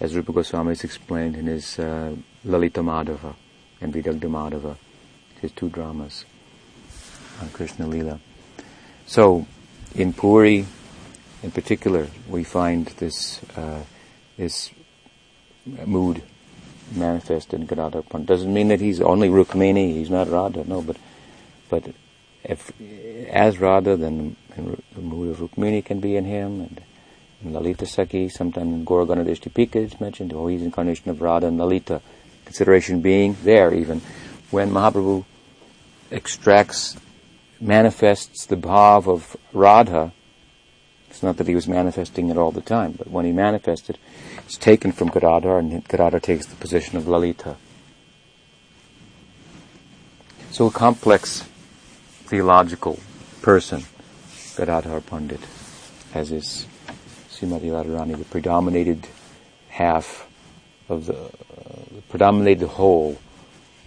[0.00, 3.34] as Rupa Goswami has explained in his uh, Lalita Madhava
[3.80, 4.76] and Vidagdha Madhava,
[5.40, 6.24] his two dramas
[7.40, 8.18] on Krishna Leela.
[9.06, 9.46] So,
[9.94, 10.66] in Puri,
[11.42, 13.82] in particular, we find this uh,
[14.36, 14.70] this
[15.86, 16.22] mood
[16.92, 18.02] manifest in Gadadhar.
[18.24, 20.96] Doesn't mean that he's only Rukmini, he's not Radha, no, but
[21.68, 21.94] but
[22.42, 22.72] if
[23.30, 26.80] as Radha, then the mood of Rukmini can be in him, and
[27.44, 31.46] in Lalita Sakhi, sometimes in Gaura Ganoddesha Dipika it's mentioned, oh, he's incarnation of Radha
[31.46, 32.00] and Lalita.
[32.44, 34.00] Consideration being there even
[34.50, 35.24] when Mahaprabhu
[36.10, 36.96] extracts,
[37.60, 40.12] manifests the bhav of Radha,
[41.14, 43.98] it's not that he was manifesting it all the time, but when he manifested,
[44.38, 47.56] it's taken from Gadadhar, and Gadadhar takes the position of Lalita.
[50.50, 51.42] So a complex
[52.26, 52.98] theological
[53.42, 53.84] person,
[54.56, 55.40] Gadadhar Pandit,
[56.12, 56.66] as is
[57.34, 59.08] Srimati Radharani, the predominated
[59.68, 60.28] half
[60.88, 61.30] of the, uh,
[62.08, 63.18] predominated whole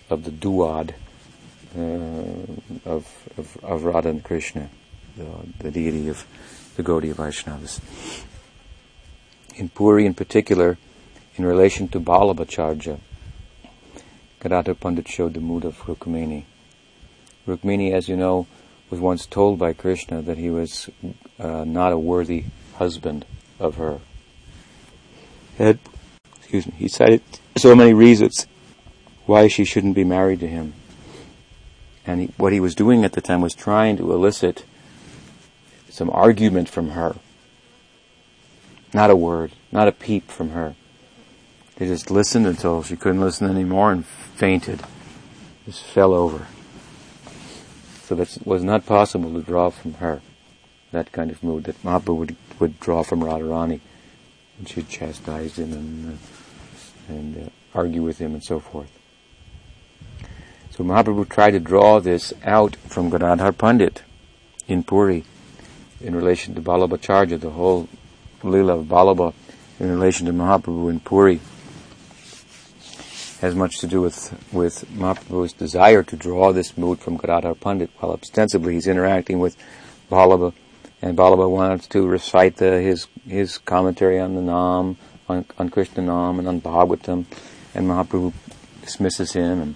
[0.10, 0.94] of the duad
[1.78, 3.08] uh, of,
[3.38, 4.70] of, of Radha and Krishna,
[5.16, 5.26] the,
[5.60, 6.26] the deity of
[6.76, 7.80] the Gaudiya Vaishnavas.
[9.56, 10.78] In Puri in particular,
[11.38, 13.00] in relation to Vallabhacharya,
[14.42, 16.44] Gadadhar Pandit showed the mood of Rukmini.
[17.48, 18.46] Rukmini, as you know,
[18.90, 20.90] was once told by Krishna that he was
[21.40, 22.44] uh, not a worthy
[22.76, 23.26] husband
[23.60, 24.00] of her.
[25.58, 25.80] had,
[26.38, 27.22] excuse me, he cited
[27.58, 28.48] so many reasons
[29.26, 30.74] why she shouldn't be married to him.
[32.06, 34.64] And he, what he was doing at the time was trying to elicit
[35.90, 37.16] some argument from her.
[38.94, 40.76] Not a word, not a peep from her.
[41.76, 44.82] They just listened until she couldn't listen anymore and fainted.
[45.66, 46.48] Just fell over.
[48.04, 50.22] So that was not possible to draw from her
[50.92, 53.80] that kind of mood that Mahaprabhu would, would draw from Radharani.
[54.58, 58.92] And she'd chastise him and, uh, and uh, argue with him and so forth.
[60.72, 64.04] So Mahaprabhu tried to draw this out from Gadadhar Pandit
[64.68, 65.24] in Puri
[66.02, 67.90] in relation to Vallabhacharya, the whole
[68.44, 69.34] lila of Vallabha
[69.80, 71.40] in relation to Mahaprabhu in Puri
[73.42, 77.92] has much to do with, with Mahaprabhu's desire to draw this mood from Gadadhar Pandit
[77.98, 79.56] while ostensibly he's interacting with
[80.10, 80.54] Vallabha
[81.02, 84.98] and Vallabha wants to recite the, his, his commentary on the Nam,
[85.30, 87.26] on, on Krishna Nam and on Bhagavatam
[87.76, 88.34] and Mahaprabhu
[88.82, 89.76] dismisses him and,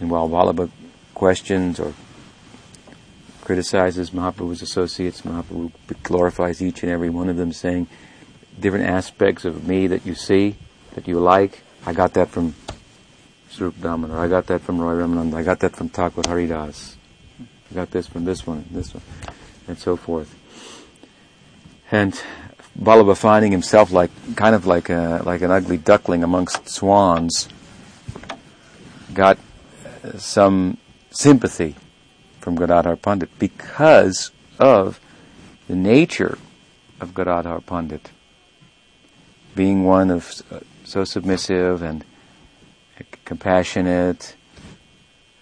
[0.00, 0.70] and while Vallabha
[1.14, 1.94] questions or
[3.40, 7.86] criticizes Mahaprabhu's associates, Mahaprabhu glorifies each and every one of them saying
[8.58, 10.56] different aspects of me that you see,
[10.94, 11.62] that you like.
[11.84, 12.54] I got that from
[13.50, 14.18] Swarup Damodar.
[14.18, 15.34] I got that from Roy Ramananda.
[15.34, 16.96] I got that from Thakur Haridas.
[17.70, 19.02] I got this from this one, this one,
[19.68, 20.34] and so forth.
[21.94, 22.20] And
[22.76, 27.48] Vallabha finding himself like, kind of like a, like an ugly duckling amongst swans,
[29.12, 29.38] got
[30.16, 30.76] some
[31.12, 31.76] sympathy
[32.40, 34.98] from Gadadhar Pandit because of
[35.68, 36.36] the nature
[37.00, 38.10] of Gadadhar Pandit.
[39.54, 42.04] Being one of uh, so submissive and
[43.24, 44.34] compassionate,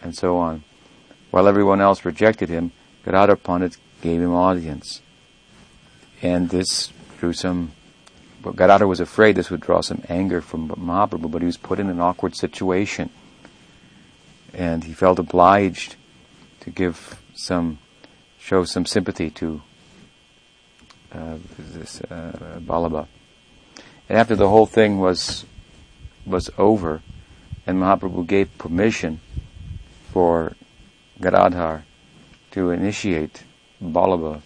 [0.03, 0.65] and so on.
[1.31, 2.73] While everyone else rejected him,
[3.07, 5.01] Gadadhar Pandit gave him audience.
[6.23, 7.73] And this drew some,
[8.43, 11.81] well, Gadadhar was afraid this would draw some anger from Mahaprabhu, but he was put
[11.81, 13.11] in an awkward situation.
[14.55, 15.97] And he felt obliged
[16.61, 17.79] to give some,
[18.39, 19.63] show some sympathy to
[21.13, 23.09] uh, this uh, Vallabha.
[24.09, 25.45] And after the whole thing was
[26.25, 27.03] was over,
[27.67, 29.21] and Mahaprabhu gave permission
[30.13, 30.55] for
[31.21, 31.85] Gadadhar
[32.53, 33.43] to initiate
[33.83, 34.43] Vallabha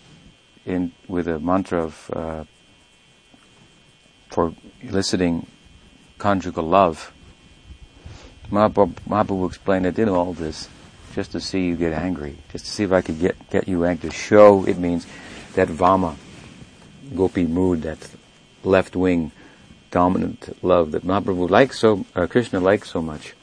[0.66, 2.44] in with a mantra of uh,
[4.28, 4.52] for
[4.82, 5.46] eliciting
[6.18, 7.12] conjugal love.
[8.50, 10.68] Mahaprabhu, explained, I did all this
[11.14, 13.84] just to see you get angry, just to see if I could get, get you
[13.84, 15.06] angry, to show it means
[15.54, 16.16] that Vama,
[17.14, 18.10] Gopi mood, that
[18.62, 19.32] left wing
[19.90, 23.34] dominant love that Mahaprabhu likes so, uh, Krishna likes so much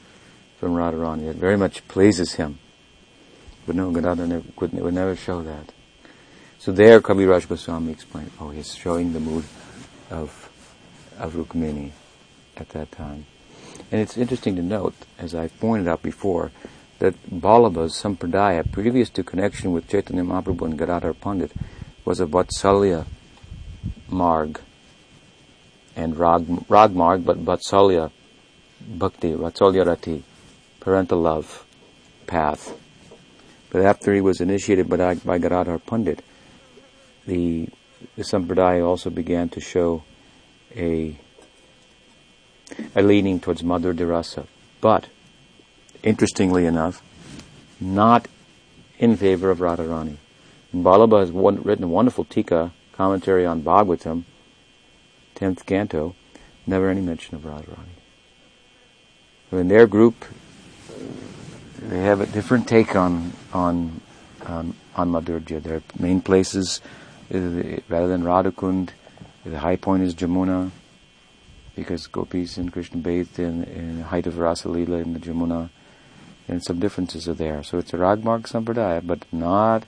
[0.58, 1.28] from Radharani.
[1.28, 2.58] It very much pleases him.
[3.66, 5.72] But no, Gadadhar would never show that.
[6.64, 9.44] So there Kaviraj Goswami explained, oh, he's showing the mood
[10.10, 10.50] of,
[11.18, 11.90] of Rukmini
[12.56, 13.26] at that time.
[13.92, 16.52] And it's interesting to note, as I've pointed out before,
[17.00, 21.52] that Vallabha's Sampradaya, previous to connection with Chaitanya Mahaprabhu and Gadadhar Pandit,
[22.06, 23.04] was a Vatsalya
[24.08, 24.58] Marg,
[25.94, 28.10] and Rag, Ragmarg, but Vatsalya
[28.80, 30.24] Bhakti, Vatsalya Rati,
[30.80, 31.66] parental love
[32.26, 32.74] path.
[33.68, 36.24] But after he was initiated by, by Gadadhar Pandit,
[37.26, 37.68] the,
[38.16, 40.04] the Sampradaya also began to show
[40.74, 41.16] a,
[42.94, 44.46] a leaning towards Madhur Dirasa.
[44.80, 45.06] But,
[46.02, 47.02] interestingly enough,
[47.80, 48.28] not
[48.98, 50.16] in favor of Radharani.
[50.72, 54.24] And Vallabha has one, written a wonderful tika, commentary on Bhagavatam,
[55.36, 56.14] 10th canto,
[56.66, 57.94] never any mention of Radharani.
[59.52, 60.24] In their group,
[61.80, 64.00] they have a different take on on
[64.46, 65.62] um, on, on Madhurya.
[65.62, 66.80] Their main places,
[67.30, 68.90] rather than Radhakund,
[69.44, 70.70] the high point is Jamuna,
[71.74, 75.70] because gopis and Krishna bathed in, in the height of Rasa Lila in the Jamuna,
[76.48, 77.62] and some differences are there.
[77.62, 79.84] So it's a Ragmarg Sampradaya, but not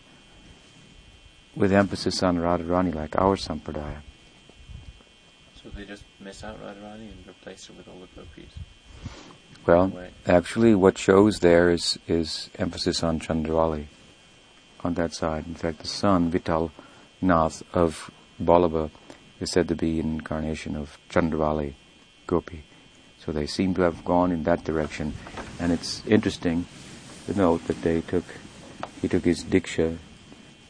[1.55, 3.99] with emphasis on Radharani like our Sampradaya.
[5.63, 8.53] So they just miss out Radharani and replace her with all the gopis?
[9.67, 9.93] Well,
[10.27, 13.87] actually, what shows there is is emphasis on Chandravali,
[14.85, 15.47] on that side.
[15.47, 16.71] In fact, the son Vitthal
[17.21, 18.11] Nath of
[18.43, 18.91] Vallabha
[19.41, 21.75] is said to be an incarnation of Chandravali
[22.27, 22.63] Gopi.
[23.19, 25.15] So they seem to have gone in that direction,
[25.59, 26.67] and it's interesting
[27.27, 28.25] to note that they took
[29.01, 29.99] he took his diksha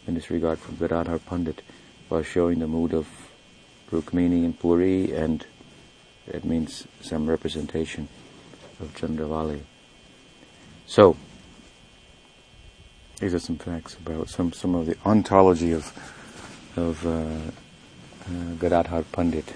[0.07, 1.63] in this regard from Gadadhar Pandit
[2.09, 3.09] while showing the mood of
[3.91, 5.45] Rukmini and Puri, and
[6.27, 8.09] it means some representation
[8.81, 9.61] of Chandravali.
[10.87, 11.17] So,
[13.21, 15.93] these are some facts about some, some of the ontology of
[16.77, 19.53] of uh, uh, Gadadhar Pandit.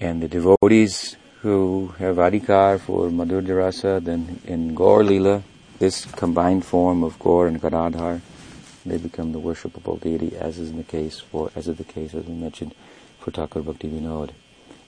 [0.00, 5.42] And the devotees who have adhikar for Madhurya Rasa, then in Gaur Lila,
[5.78, 8.20] this combined form of Gaur and Gadadhar,
[8.84, 12.24] they become the worshipable deity, as is the case for, as is the case, as
[12.24, 12.74] we mentioned,
[13.20, 14.30] for Thakur Bhakti Vinod.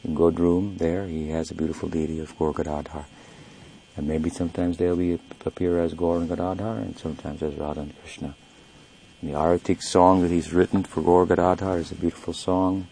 [0.03, 3.05] In Godrum, there, he has a beautiful deity of Gaur Gadadhar.
[3.97, 8.01] And maybe sometimes they'll be appear as Gaur and Gadadhar, and sometimes as Radha and
[8.01, 8.35] Krishna.
[9.23, 12.87] The Aratik song that he's written for Gaur Gadadhar is a beautiful song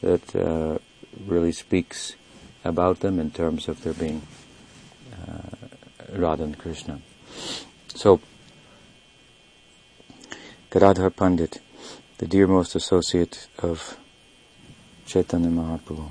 [0.00, 0.78] that uh,
[1.26, 2.16] really speaks
[2.64, 4.22] about them in terms of their being
[5.12, 5.68] uh,
[6.12, 7.00] Radha and Krishna.
[7.94, 8.20] So,
[10.70, 11.60] Gadadhar Pandit,
[12.18, 13.96] the dearmost associate of
[15.06, 16.10] Chaitanya Mahaprabhu.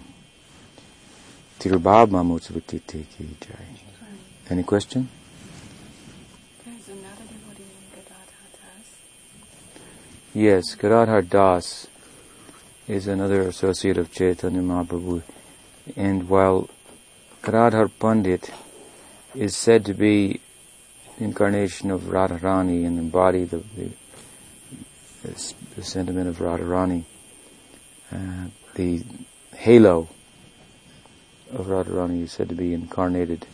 [1.59, 3.65] Tirobhav Mamutsavititi ki jai.
[4.49, 5.09] Any question?
[6.65, 8.87] There's another devotee named Gadadhar Das.
[10.35, 11.85] Yes, Gadadhar Das
[12.87, 15.21] is another associate of Chaitanya Mahaprabhu.
[15.95, 16.71] And while
[17.43, 18.49] Gadadhar Pandit
[19.35, 20.41] is said to be
[21.19, 23.91] incarnation of Radharani and embody the, the,
[25.75, 27.03] the sentiment of Radharani,
[28.11, 29.03] uh, the
[29.55, 30.09] halo
[31.51, 33.45] of Radharani is said to be incarnated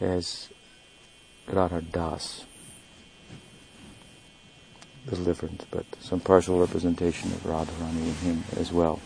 [0.00, 0.48] as
[1.46, 2.46] Radha Das.
[5.10, 9.00] Different, but some partial representation of Radharani in him as well.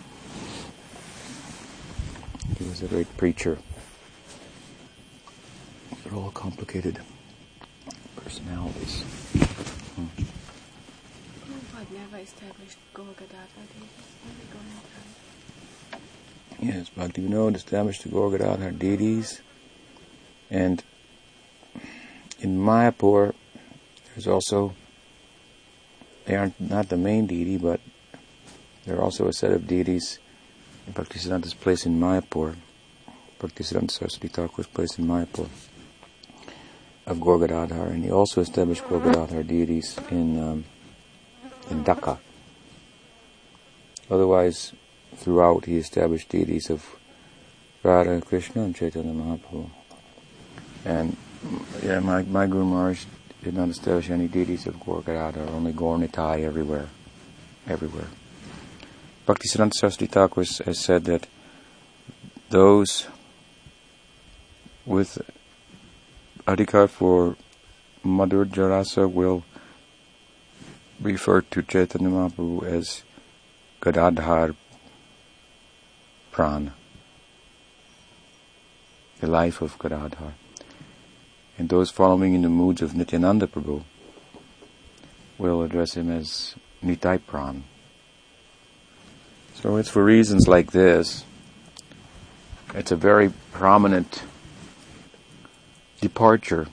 [2.57, 3.59] He was a great preacher.
[6.03, 7.01] They're all complicated
[8.17, 9.03] personalities.
[9.03, 10.07] Hmm.
[11.45, 13.91] Prabhupada never established Gaur Gadadhar deities,
[14.25, 14.63] only Gaur
[16.61, 19.43] Yes, Bhaktivinoda established the Gaur Gadadhar deities,
[20.51, 20.83] and
[22.41, 23.35] in Mayapur,
[24.15, 24.75] there's also
[26.29, 27.81] they aren't not the main deity, but
[28.85, 30.19] they're also a set of deities
[30.93, 32.55] Bhaktisiddhanta's place in Mayapur.
[33.41, 35.49] Bhaktisiddhanta Saraswati Thakur's place in Mayapur
[37.07, 40.65] of Gaur Gadadhar, and he also established Gaur Gadadhar deities in um,
[41.71, 42.19] in Dhaka.
[44.11, 44.73] Otherwise,
[45.17, 46.85] throughout he established deities of
[47.83, 49.71] Radha, Krishna, and Chaitanya Mahaprabhu.
[50.85, 51.17] And
[51.83, 53.05] yeah, my, my Guru Maharaj
[53.43, 56.89] did not establish any deities of Gaur Gadadhar, only Gaur Nitai everywhere,
[57.69, 58.09] everywhere.
[59.27, 61.27] Bhaktisiddhanta Saraswati Thakur has said that
[62.51, 63.07] those
[64.87, 65.19] with
[66.47, 67.37] adhikar for
[68.05, 69.45] Madhurya Rasa will
[71.01, 73.03] refer to Chaitanya Mahaprabhu as
[73.81, 74.55] Gadadhar
[76.33, 76.73] Pran,
[79.21, 80.33] the life of Gadadhar.
[81.59, 83.83] And those following in the moods of Nityananda Prabhu
[85.39, 87.63] will address him as Nitai Pran.
[89.55, 91.25] So it's for reasons like this.
[92.75, 94.23] It's a very prominent
[96.01, 96.69] departure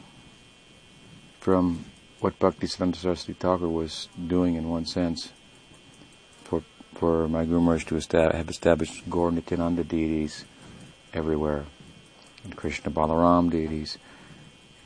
[1.40, 1.86] from
[2.20, 5.32] what Bhaktisiddhanta Saraswati Thakur was doing in one sense
[6.44, 6.64] for
[6.94, 10.46] for my Guru Maharaj to estab- have established Gaur Nityananda deities
[11.14, 11.66] everywhere
[12.44, 13.98] and Krishna Balaram deities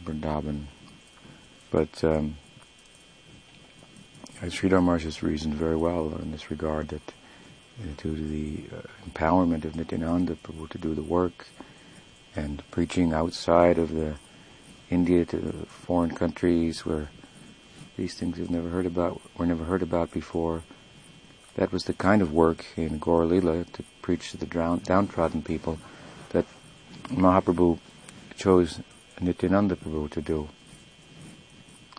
[0.10, 0.66] Vrindavan.
[1.72, 2.38] But um,
[4.42, 7.14] Sridhar Maharaj has reasoned very well in this regard that
[7.98, 11.48] due to the uh, empowerment of Nityananda Prabhu to do the work
[12.36, 14.16] and preaching outside of the
[14.90, 17.10] India to the foreign countries where
[17.96, 20.64] these things have never heard about were never heard about before.
[21.56, 23.66] That was the kind of work in Gaur to
[24.02, 25.78] preach to the drown, downtrodden people
[26.30, 26.46] that
[27.10, 27.80] Mahaprabhu
[28.38, 28.80] chose
[29.20, 30.50] Nityananda Prabhu to do.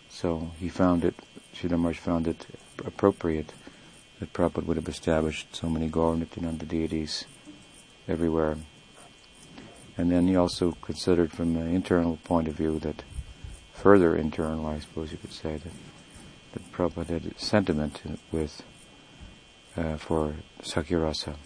[0.08, 1.14] So he found it,
[1.54, 2.46] Sridhar found it
[2.84, 3.52] appropriate
[4.18, 7.24] that Prabhupada would have established so many Gaur Nityananda deities
[8.08, 8.56] everywhere.
[9.96, 13.02] And then he also considered from an internal point of view that
[13.74, 15.72] further internal, I suppose you could say, that,
[16.52, 18.00] that Prabhupada had sentiment
[18.30, 18.62] with
[19.76, 21.36] uh, for Sakyarasa.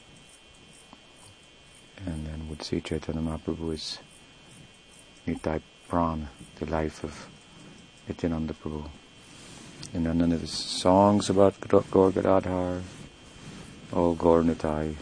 [2.07, 3.99] And then would see Chaitanya Mahaprabhu as
[5.27, 7.29] Nitai Pran, the life of
[8.07, 8.89] Nityananda Prabhu.
[9.95, 11.59] And then his songs about
[11.91, 12.83] Gaur Gadadhar,
[13.93, 14.97] all Gaur Nitai.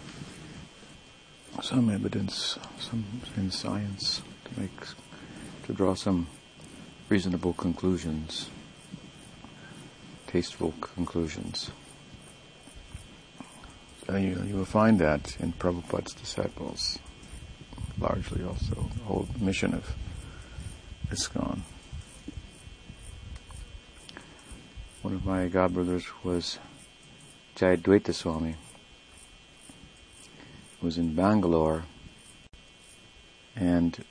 [1.61, 3.05] Some evidence, some
[3.37, 4.81] in science to make,
[5.66, 6.29] to draw some
[7.09, 8.49] reasonable conclusions,
[10.29, 11.70] tasteful conclusions.
[14.07, 16.99] So you, you will find that in Prabhupada's disciples,
[17.99, 19.95] largely also the whole mission of
[21.12, 21.60] ISKCON.
[25.02, 26.58] One of my godbrothers was
[27.54, 28.54] Jayadvaita Swami.
[30.80, 31.84] He was in Bangalore,
[33.54, 34.02] and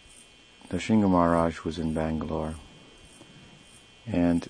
[0.69, 2.53] Nrsimha Maharaj was in Bangalore,
[4.05, 4.47] and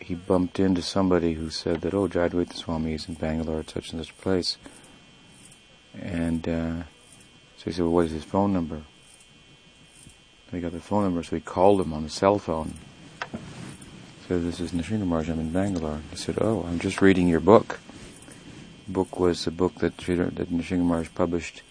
[0.00, 3.92] he bumped into somebody who said that, oh, Jayadvaita Swami is in Bangalore at such
[3.92, 4.56] and such place.
[5.94, 6.82] And uh,
[7.56, 8.82] so he said, well, what is his phone number?
[10.50, 12.74] He got the phone number, so we called him on his cell phone.
[14.26, 16.00] Said, this is Nrsimha Maharaj, I'm in Bangalore.
[16.10, 17.80] He said, oh, I'm just reading your book.
[18.86, 21.62] The book was a book that, Sridhar, that Nrsimha Maharaj published,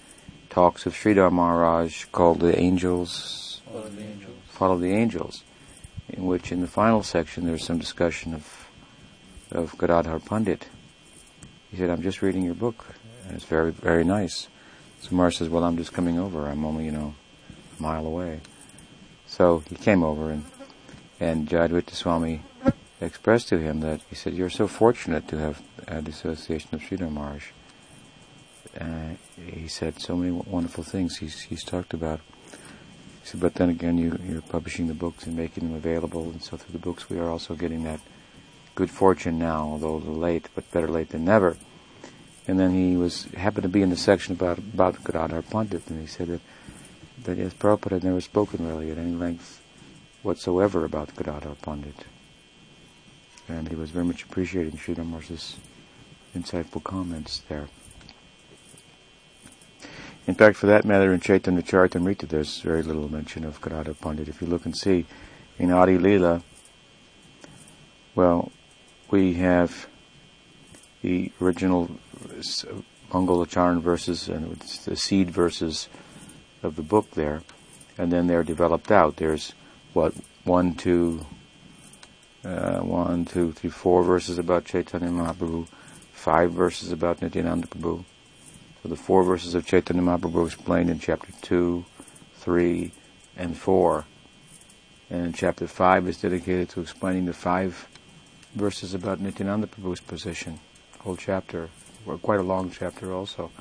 [0.50, 3.62] talks of Sridhar Maharaj called The Angels.
[3.66, 4.38] Follow the angels.
[4.50, 5.44] Follow the Angels
[6.10, 8.68] in which in the final section there's some discussion of
[9.52, 10.68] of Gadadhar Pandit.
[11.72, 12.86] He said, I'm just reading your book,
[13.26, 14.50] and it's very, very nice.
[15.02, 16.48] So Mars says, well, I'm just coming over.
[16.48, 17.16] I'm only, you know,
[17.80, 18.42] a mile away.
[19.28, 20.46] So he came over, and,
[21.20, 22.42] and Jayadvaita Swami
[23.00, 26.82] expressed to him that, he said, you're so fortunate to have had the association of
[26.82, 27.44] Sridhar Maharaj.
[28.80, 29.16] Uh,
[29.52, 32.22] he said so many wonderful things he's, he's talked about.
[32.52, 36.42] He said, but then again, you, you're publishing the books and making them available, and
[36.42, 38.00] so through the books we are also getting that
[38.76, 41.58] good fortune now, although late, but better late than never.
[42.48, 46.00] And then he was happened to be in the section about about Gadadhar Pandit, and
[46.00, 46.42] he said that
[47.24, 49.62] that yes, Prabhupada had never spoken really at any length
[50.24, 52.06] whatsoever about Gadadhar Pandit,
[53.48, 55.58] and he was very much appreciating Sridhar Maharaj's
[56.36, 57.68] insightful comments there.
[60.28, 64.28] In fact, for that matter, in Chaitanya Charitamrita, there's very little mention of Gadadhar Pandit.
[64.28, 65.06] If you look and see
[65.58, 66.44] in Adi Leela,
[68.14, 68.52] well,
[69.10, 69.88] we have
[71.02, 71.90] the original
[73.12, 75.88] Mangalacharan verses and the seed verses
[76.64, 77.42] of the book there,
[77.98, 79.18] and then they're developed out.
[79.18, 79.54] There's
[79.94, 81.26] what one, two,
[82.44, 85.68] uh, one, two, three, four verses about Chaitanya Mahaprabhu,
[86.14, 88.04] five verses about Nityananda Prabhu.
[88.82, 91.86] So the four verses of Chaitanya Mahaprabhu explained in chapter two,
[92.36, 92.92] three,
[93.36, 94.06] and four.
[95.10, 97.88] And chapter five is dedicated to explaining the five
[98.56, 100.60] verses about Nityananda Prabhu's position.
[101.00, 101.70] Whole chapter,
[102.06, 103.52] or quite a long chapter also.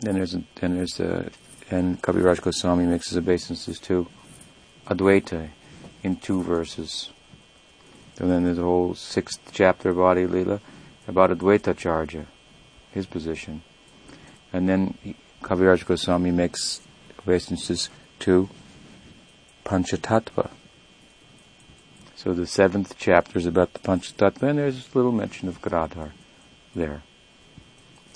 [0.00, 1.30] Then there's then there's the
[1.70, 4.08] and Kaviraj Goswami makes his obeisances to
[4.86, 5.50] Advaita
[6.02, 7.10] in two verses.
[8.18, 12.26] And then there's a whole sixth chapter of Adi about Advaita Charja,
[12.92, 13.62] his position.
[14.52, 14.98] And then
[15.42, 16.80] Kaviraj Goswami makes
[17.20, 17.88] obeisances
[18.20, 18.48] to
[19.64, 20.50] Panchatattva.
[22.16, 26.12] So the seventh chapter is about the Panchatattva, and there's a little mention of Gadadhar
[26.74, 27.02] there.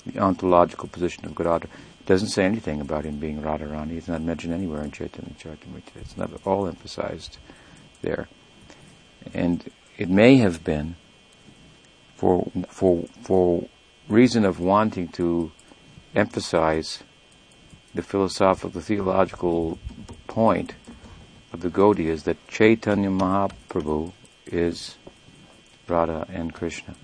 [0.05, 1.69] The ontological position of Gadadhar.
[1.99, 3.97] It doesn't say anything about him being Radharani.
[3.97, 5.95] It's not mentioned anywhere in Chaitanya Charitamrita.
[5.95, 7.37] It's not at all emphasized
[8.01, 8.27] there.
[9.33, 10.95] And it may have been
[12.15, 13.67] for, for, for
[14.07, 15.51] reason of wanting to
[16.15, 17.03] emphasize
[17.93, 19.79] the philosophical, the theological
[20.27, 20.73] point
[21.53, 24.11] of the Gaudiyas that Chaitanya Mahaprabhu
[24.45, 24.97] is
[25.87, 26.95] Radha and Krishna.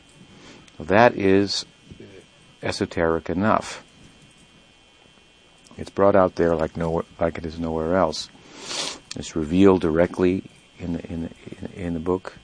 [0.79, 1.65] that is
[2.61, 3.83] esoteric enough.
[5.77, 8.29] It's brought out there like no, like it is nowhere else.
[9.15, 10.43] It's revealed directly
[10.79, 12.37] in the, in the, in the book,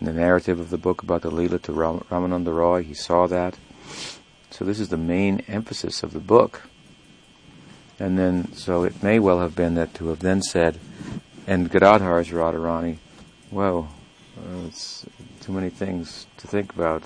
[0.00, 2.82] in the narrative of the book about the Leela to Ram, Ramananda Roy.
[2.82, 3.56] He saw that.
[4.50, 6.62] So this is the main emphasis of the book.
[7.98, 10.78] And then, so it may well have been that to have then said,
[11.46, 12.98] and Gadadhar is Radharani,
[13.50, 13.88] well,
[14.36, 15.06] uh, it's
[15.40, 17.04] too many things to think about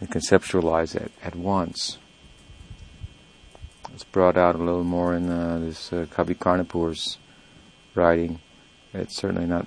[0.00, 1.98] and conceptualize it at once.
[3.94, 7.18] It's brought out a little more in uh, this uh, Kavi Karnapur's
[7.94, 8.38] writing.
[8.94, 9.66] It's certainly not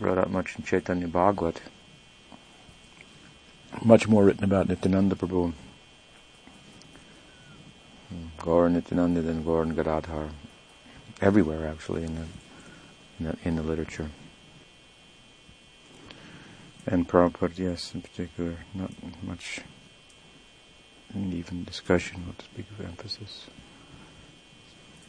[0.00, 1.60] brought out much in Chaitanya Bhagavat.
[3.84, 5.52] Much more written about Nityananda Prabhu.
[8.38, 10.30] Gaur Nityananda than Gaur and Gadadhar.
[11.20, 12.26] Everywhere, actually, in the,
[13.18, 14.10] in the, in the literature.
[16.86, 18.90] And Prabhupada, yes, in particular, not
[19.22, 19.60] much
[21.16, 23.46] even discussion, not to speak of emphasis.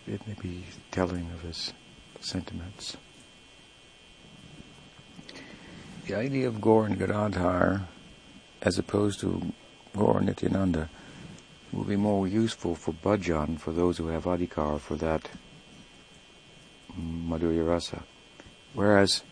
[0.07, 1.73] It may be telling of his
[2.21, 2.95] sentiments.
[6.07, 7.87] The idea of Gaur and Gadadhar,
[8.61, 9.51] as opposed to
[9.95, 10.89] Gaur and Nityananda,
[11.73, 15.29] will be more useful for bhajan, for those who have adhikar for that
[16.97, 18.03] madhurya rasa.
[18.73, 19.23] Whereas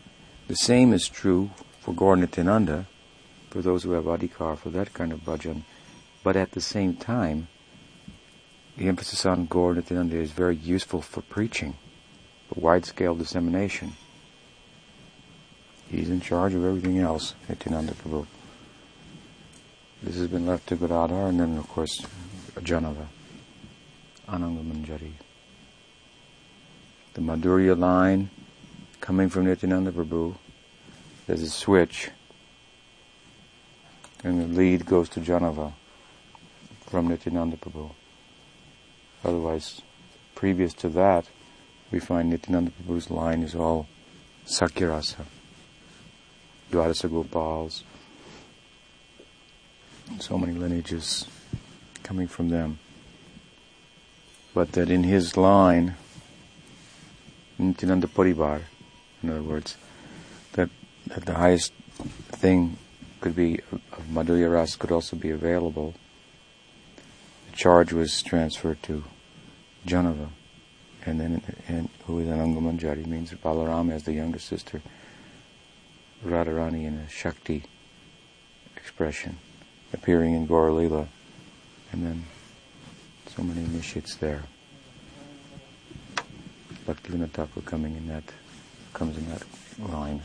[0.48, 1.50] the same is true
[1.84, 2.16] for Gaur
[3.50, 5.62] for those who have adhikar for that kind of bhajan.
[6.22, 7.48] But at the same time,
[8.78, 11.76] the emphasis on Gaur is very useful for preaching,
[12.48, 13.92] for wide-scale dissemination.
[15.90, 18.26] He's in charge of everything else, Nityananda Prabhu.
[20.02, 22.06] This has been left to Gadadhar, and then, of course,
[22.62, 23.08] Jahnava.
[24.26, 25.12] Anangamanjari.
[27.12, 28.30] The Madhurya line
[29.02, 30.34] coming from Nityananda Prabhu,
[31.26, 32.10] there's a switch,
[34.22, 35.72] and the lead goes to Jahnava
[36.86, 37.90] from Nityananda Prabhu.
[39.24, 39.82] Otherwise,
[40.34, 41.26] previous to that,
[41.90, 43.86] we find Nityananda Prabhu's line is all
[44.46, 45.24] Sakyarasa,
[46.70, 47.82] Dwadasa Gopals,
[50.18, 51.26] so many lineages
[52.02, 52.78] coming from them.
[54.52, 55.96] But that in his line,
[57.58, 58.62] Nityananda Paribar,
[59.22, 59.76] in other words,
[61.08, 61.72] that, the highest
[62.32, 62.76] thing
[63.20, 65.94] could be of Madhurya Ras could also be available.
[67.50, 69.04] The charge was transferred to
[69.86, 70.28] Jahnava,
[71.06, 74.82] and then and who is an Angamanjari means Balarama as the younger sister,
[76.24, 77.64] Radharani in a Shakti
[78.76, 79.38] expression,
[79.92, 81.06] appearing in Gauralila,
[81.92, 82.24] and then
[83.34, 84.44] so many initiates there.
[86.86, 88.24] Bhaktivinoda Thakur coming in that
[88.92, 89.42] comes in that
[89.78, 90.20] line.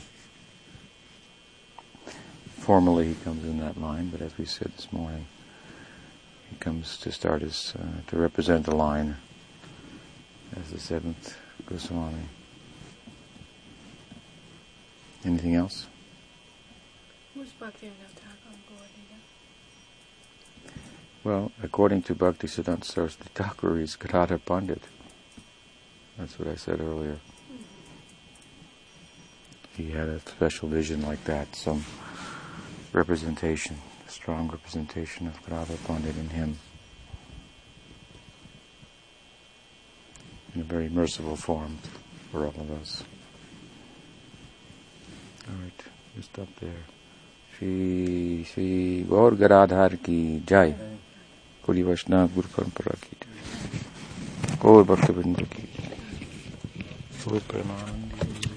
[2.70, 5.26] Formally, he comes in that line, but as we said this morning,
[6.52, 9.16] he comes to start as uh, to represent the line
[10.56, 12.26] as the seventh Goswami.
[15.26, 15.88] Anything else?
[17.34, 19.18] Who's Bhaktivinoda Thakur Gauriya?
[21.24, 24.84] Well, according to Bhakti Siddhanta Saraswati Thakur, he's Gadadhar Pandit.
[26.20, 27.18] That's what I said earlier.
[29.76, 31.84] He had a special vision like that, some
[32.92, 33.78] representation,
[34.08, 36.60] strong representation of Gadadhar Pandit in him.
[40.56, 41.78] In a very merciful form
[42.32, 43.04] for all of us.
[45.48, 45.84] Alright,
[46.16, 46.84] we'll stop there.
[47.58, 50.76] Shri Shri Gaur Gadadhar ki Jai.
[51.64, 54.58] Kuli Vaishnava Guru Parampara ki Jai.
[54.60, 55.90] Gaur Bhaktivinoda ki Jai.
[57.26, 58.49] Gaur.